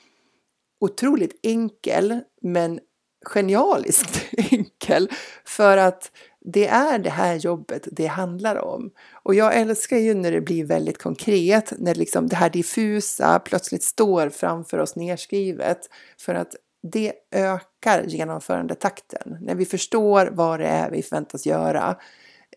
otroligt 0.81 1.41
enkel 1.43 2.21
men 2.43 2.81
genialiskt 3.27 4.25
enkel 4.53 5.11
för 5.45 5.77
att 5.77 6.11
det 6.41 6.67
är 6.67 6.99
det 6.99 7.11
här 7.11 7.35
jobbet 7.35 7.89
det 7.93 8.07
handlar 8.07 8.57
om. 8.57 8.91
Och 9.23 9.35
jag 9.35 9.57
älskar 9.57 9.97
ju 9.97 10.15
när 10.15 10.33
det 10.33 10.41
blir 10.41 10.65
väldigt 10.65 10.99
konkret, 10.99 11.73
när 11.79 11.95
liksom 11.95 12.27
det 12.27 12.37
här 12.37 12.51
diffusa 12.51 13.39
plötsligt 13.39 13.83
står 13.83 14.29
framför 14.29 14.79
oss 14.79 14.97
nedskrivet 14.97 15.79
för 16.21 16.35
att 16.35 16.55
det 16.93 17.13
ökar 17.33 18.05
genomförandetakten. 18.07 19.39
När 19.41 19.55
vi 19.55 19.67
förstår 19.67 20.27
vad 20.33 20.61
det 20.61 20.67
är 20.67 20.91
vi 20.91 21.03
förväntas 21.03 21.47
göra 21.47 21.97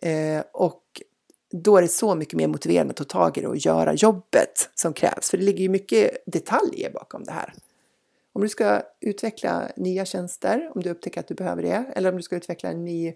eh, 0.02 0.44
och 0.54 0.84
då 1.52 1.78
är 1.78 1.82
det 1.82 1.88
så 1.88 2.16
mycket 2.16 2.34
mer 2.34 2.48
motiverande 2.48 2.92
att 2.92 2.98
ta 2.98 3.04
tag 3.04 3.38
i 3.38 3.42
det 3.42 3.48
och 3.48 3.58
göra 3.58 3.94
jobbet 3.94 4.70
som 4.76 4.94
krävs. 4.94 5.30
För 5.30 5.38
det 5.38 5.44
ligger 5.44 5.62
ju 5.62 5.70
mycket 5.70 6.18
detaljer 6.26 6.92
bakom 6.92 7.24
det 7.24 7.32
här. 7.32 7.54
Om 8.34 8.42
du 8.42 8.50
ska 8.50 8.82
utveckla 9.00 9.72
nya 9.76 10.06
tjänster, 10.06 10.72
om 10.76 10.84
du 10.84 10.90
upptäcker 10.90 11.20
att 11.20 11.28
du 11.28 11.34
behöver 11.34 11.64
det, 11.64 11.86
eller 11.96 12.10
om 12.10 12.18
du 12.18 12.24
ska 12.24 12.36
utveckla 12.36 12.70
en 12.70 12.86
ny, 12.86 13.14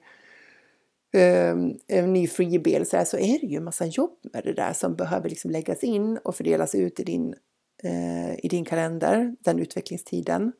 um, 1.13 1.79
en 1.87 2.13
ny 2.13 2.27
freebie 2.27 2.85
så, 2.85 2.97
här, 2.97 3.05
så 3.05 3.17
är 3.17 3.39
det 3.39 3.47
ju 3.47 3.57
en 3.57 3.63
massa 3.63 3.85
jobb 3.85 4.17
med 4.33 4.43
det 4.43 4.53
där 4.53 4.73
som 4.73 4.95
behöver 4.95 5.29
liksom 5.29 5.51
läggas 5.51 5.83
in 5.83 6.17
och 6.17 6.35
fördelas 6.35 6.75
ut 6.75 6.99
i 6.99 7.03
din, 7.03 7.35
uh, 7.85 8.45
i 8.45 8.47
din 8.47 8.65
kalender, 8.65 9.35
den 9.39 9.59
utvecklingstiden. 9.59 10.51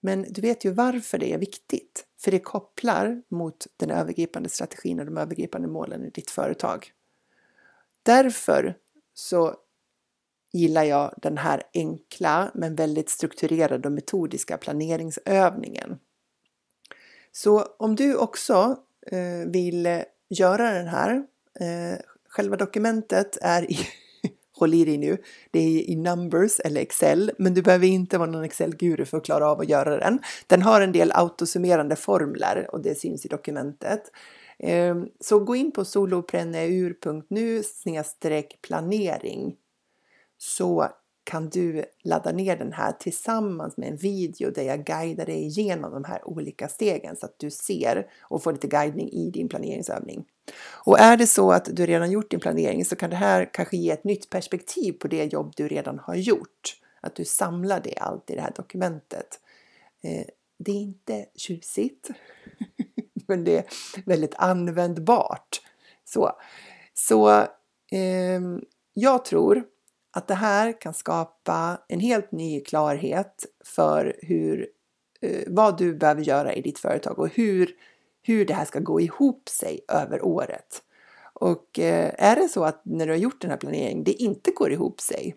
Men 0.00 0.26
du 0.28 0.40
vet 0.40 0.64
ju 0.64 0.70
varför 0.70 1.18
det 1.18 1.32
är 1.32 1.38
viktigt, 1.38 2.04
för 2.24 2.30
det 2.30 2.38
kopplar 2.38 3.22
mot 3.28 3.66
den 3.76 3.90
övergripande 3.90 4.48
strategin 4.48 5.00
och 5.00 5.06
de 5.06 5.16
övergripande 5.16 5.68
målen 5.68 6.04
i 6.04 6.10
ditt 6.10 6.30
företag. 6.30 6.92
Därför 8.02 8.76
så 9.14 9.56
gillar 10.52 10.84
jag 10.84 11.14
den 11.22 11.38
här 11.38 11.62
enkla 11.74 12.50
men 12.54 12.74
väldigt 12.74 13.10
strukturerade 13.10 13.88
och 13.88 13.92
metodiska 13.92 14.58
planeringsövningen. 14.58 15.98
Så 17.32 17.62
om 17.62 17.96
du 17.96 18.16
också 18.16 18.76
eh, 19.06 19.46
vill 19.46 20.02
göra 20.28 20.72
den 20.72 20.88
här, 20.88 21.26
eh, 21.60 21.98
själva 22.28 22.56
dokumentet 22.56 23.38
är 23.42 23.70
i 23.70 23.78
håll 24.60 24.74
i 24.74 24.84
dig 24.84 24.98
nu, 24.98 25.18
det 25.50 25.58
är 25.58 25.90
i 25.90 25.96
Numbers 25.96 26.60
eller 26.64 26.80
Excel, 26.80 27.32
men 27.38 27.54
du 27.54 27.62
behöver 27.62 27.86
inte 27.86 28.18
vara 28.18 28.30
någon 28.30 28.44
Excel-guru 28.44 29.04
för 29.04 29.18
att 29.18 29.24
klara 29.24 29.50
av 29.50 29.60
att 29.60 29.68
göra 29.68 29.96
den. 29.96 30.18
Den 30.46 30.62
har 30.62 30.80
en 30.80 30.92
del 30.92 31.12
autosummerande 31.14 31.96
formler 31.96 32.66
och 32.72 32.80
det 32.80 32.94
syns 32.94 33.24
i 33.24 33.28
dokumentet. 33.28 34.02
Ehm, 34.58 35.08
så 35.20 35.38
gå 35.38 35.56
in 35.56 35.72
på 35.72 35.84
solopreneur.nu 35.84 37.62
planering 38.62 39.56
så 40.38 40.88
kan 41.24 41.48
du 41.48 41.84
ladda 42.04 42.32
ner 42.32 42.56
den 42.56 42.72
här 42.72 42.92
tillsammans 42.92 43.76
med 43.76 43.88
en 43.88 43.96
video 43.96 44.50
där 44.50 44.62
jag 44.62 44.84
guidar 44.84 45.26
dig 45.26 45.44
igenom 45.46 45.92
de 45.92 46.04
här 46.04 46.28
olika 46.28 46.68
stegen 46.68 47.16
så 47.16 47.26
att 47.26 47.38
du 47.38 47.50
ser 47.50 48.06
och 48.22 48.42
får 48.42 48.52
lite 48.52 48.66
guidning 48.66 49.08
i 49.12 49.30
din 49.30 49.48
planeringsövning. 49.48 50.24
Och 50.58 50.98
är 50.98 51.16
det 51.16 51.26
så 51.26 51.52
att 51.52 51.76
du 51.76 51.86
redan 51.86 52.10
gjort 52.10 52.30
din 52.30 52.40
planering 52.40 52.84
så 52.84 52.96
kan 52.96 53.10
det 53.10 53.16
här 53.16 53.50
kanske 53.52 53.76
ge 53.76 53.90
ett 53.90 54.04
nytt 54.04 54.30
perspektiv 54.30 54.92
på 54.92 55.08
det 55.08 55.24
jobb 55.24 55.52
du 55.56 55.68
redan 55.68 55.98
har 55.98 56.14
gjort. 56.14 56.76
Att 57.00 57.14
du 57.14 57.24
samlar 57.24 57.80
det 57.80 57.98
allt 57.98 58.30
i 58.30 58.34
det 58.34 58.40
här 58.40 58.52
dokumentet. 58.56 59.40
Eh, 60.02 60.26
det 60.58 60.70
är 60.72 60.80
inte 60.80 61.26
tjusigt, 61.34 62.10
men 63.28 63.44
det 63.44 63.58
är 63.58 63.64
väldigt 64.06 64.34
användbart. 64.34 65.60
Så, 66.04 66.32
så 66.94 67.30
eh, 67.90 68.40
jag 68.92 69.24
tror 69.24 69.64
att 70.12 70.28
det 70.28 70.34
här 70.34 70.80
kan 70.80 70.94
skapa 70.94 71.80
en 71.88 72.00
helt 72.00 72.32
ny 72.32 72.60
klarhet 72.60 73.46
för 73.64 74.16
hur, 74.22 74.68
eh, 75.20 75.42
vad 75.46 75.78
du 75.78 75.94
behöver 75.94 76.22
göra 76.22 76.54
i 76.54 76.60
ditt 76.60 76.78
företag 76.78 77.18
och 77.18 77.28
hur, 77.28 77.70
hur 78.22 78.44
det 78.44 78.54
här 78.54 78.64
ska 78.64 78.78
gå 78.78 79.00
ihop 79.00 79.48
sig 79.48 79.80
över 79.88 80.24
året. 80.24 80.82
Och 81.32 81.78
eh, 81.78 82.14
är 82.18 82.36
det 82.36 82.48
så 82.48 82.64
att 82.64 82.82
när 82.84 83.06
du 83.06 83.12
har 83.12 83.18
gjort 83.18 83.40
den 83.40 83.50
här 83.50 83.58
planeringen, 83.58 84.04
det 84.04 84.12
inte 84.12 84.50
går 84.50 84.72
ihop 84.72 85.00
sig, 85.00 85.36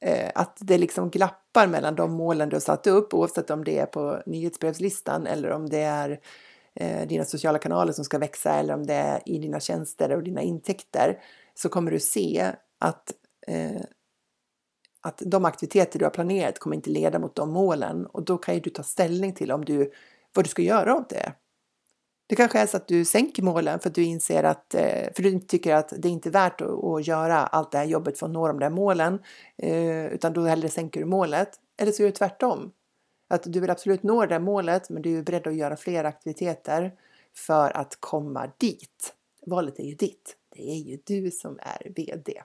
eh, 0.00 0.30
att 0.34 0.58
det 0.60 0.78
liksom 0.78 1.10
glappar 1.10 1.66
mellan 1.66 1.94
de 1.94 2.12
målen 2.12 2.48
du 2.48 2.56
har 2.56 2.60
satt 2.60 2.86
upp, 2.86 3.14
oavsett 3.14 3.50
om 3.50 3.64
det 3.64 3.78
är 3.78 3.86
på 3.86 4.22
nyhetsbrevslistan 4.26 5.26
eller 5.26 5.50
om 5.50 5.68
det 5.68 5.80
är 5.80 6.20
eh, 6.74 7.08
dina 7.08 7.24
sociala 7.24 7.58
kanaler 7.58 7.92
som 7.92 8.04
ska 8.04 8.18
växa 8.18 8.54
eller 8.54 8.74
om 8.74 8.86
det 8.86 8.94
är 8.94 9.22
i 9.26 9.38
dina 9.38 9.60
tjänster 9.60 10.12
och 10.12 10.22
dina 10.22 10.42
intäkter, 10.42 11.18
så 11.54 11.68
kommer 11.68 11.90
du 11.90 12.00
se 12.00 12.52
att 12.78 13.12
eh, 13.46 13.82
att 15.00 15.22
de 15.26 15.44
aktiviteter 15.44 15.98
du 15.98 16.04
har 16.04 16.10
planerat 16.10 16.58
kommer 16.58 16.76
inte 16.76 16.90
leda 16.90 17.18
mot 17.18 17.34
de 17.34 17.50
målen 17.50 18.06
och 18.06 18.24
då 18.24 18.38
kan 18.38 18.54
ju 18.54 18.60
du 18.60 18.70
ta 18.70 18.82
ställning 18.82 19.32
till 19.32 19.52
om 19.52 19.64
du, 19.64 19.92
vad 20.34 20.44
du 20.44 20.48
ska 20.48 20.62
göra 20.62 20.94
av 20.94 21.04
det. 21.08 21.32
Det 22.28 22.36
kanske 22.36 22.58
är 22.58 22.66
så 22.66 22.76
att 22.76 22.88
du 22.88 23.04
sänker 23.04 23.42
målen 23.42 23.80
för 23.80 23.88
att 23.88 23.94
du 23.94 24.04
inser 24.04 24.44
att, 24.44 24.74
eh, 24.74 25.12
för 25.14 25.22
du 25.22 25.40
tycker 25.40 25.74
att 25.74 25.92
det 25.98 26.08
inte 26.08 26.28
är 26.28 26.30
värt 26.30 26.60
att, 26.60 27.06
göra 27.06 27.36
allt 27.46 27.72
det 27.72 27.78
här 27.78 27.84
jobbet 27.84 28.18
för 28.18 28.26
att 28.26 28.32
nå 28.32 28.48
de 28.48 28.58
där 28.58 28.70
målen, 28.70 29.18
eh, 29.56 30.06
utan 30.06 30.32
då 30.32 30.40
hellre 30.40 30.68
sänker 30.68 31.00
du 31.00 31.06
målet. 31.06 31.50
Eller 31.76 31.92
så 31.92 32.02
är 32.02 32.06
det 32.06 32.12
tvärtom. 32.12 32.72
Att 33.28 33.42
du 33.42 33.60
vill 33.60 33.70
absolut 33.70 34.02
nå 34.02 34.20
det 34.20 34.34
där 34.34 34.38
målet, 34.38 34.90
men 34.90 35.02
du 35.02 35.18
är 35.18 35.22
beredd 35.22 35.46
att 35.46 35.54
göra 35.54 35.76
fler 35.76 36.04
aktiviteter 36.04 36.92
för 37.34 37.76
att 37.76 37.96
komma 38.00 38.50
dit. 38.58 39.14
Valet 39.46 39.78
är 39.78 39.84
ju 39.84 39.94
ditt. 39.94 40.36
Det 40.50 40.70
är 40.70 40.78
ju 40.78 40.98
du 41.04 41.30
som 41.30 41.58
är 41.62 41.92
VD. 41.96 42.42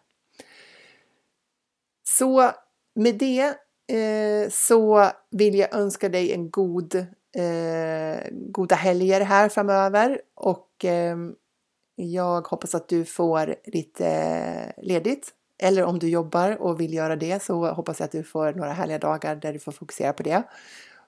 Så 2.04 2.52
med 2.94 3.16
det 3.16 3.56
eh, 3.98 4.50
så 4.50 5.10
vill 5.30 5.56
jag 5.56 5.76
önska 5.76 6.10
dig 6.10 6.34
en 6.34 6.50
god, 6.50 7.06
eh, 7.36 8.28
goda 8.32 8.76
helger 8.76 9.22
här 9.22 9.50
framöver 9.50 10.22
och 10.36 10.86
eh, 10.86 11.18
jag 11.96 12.48
hoppas 12.48 12.76
att 12.76 12.88
du 12.88 13.06
får 13.06 13.56
lite 13.66 14.74
ledigt. 14.78 15.34
Eller 15.58 15.84
om 15.84 16.00
du 16.00 16.10
jobbar 16.10 16.62
och 16.62 16.82
vill 16.82 16.94
göra 16.94 17.16
det 17.16 17.44
så 17.44 17.68
hoppas 17.68 18.00
jag 18.00 18.06
att 18.06 18.12
du 18.12 18.24
får 18.24 18.54
några 18.54 18.72
härliga 18.72 19.00
dagar 19.00 19.36
där 19.36 19.54
du 19.54 19.60
får 19.60 19.72
fokusera 19.72 20.14
på 20.14 20.24
det. 20.24 20.44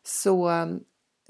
Så 0.03 0.49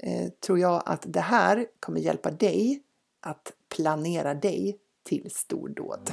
eh, 0.02 0.28
tror 0.46 0.58
jag 0.58 0.82
att 0.86 1.04
det 1.06 1.20
här 1.20 1.66
kommer 1.80 2.00
hjälpa 2.00 2.30
dig 2.30 2.82
att 3.20 3.52
planera 3.76 4.34
dig 4.34 4.78
till 5.04 5.30
stordåd. 5.30 6.12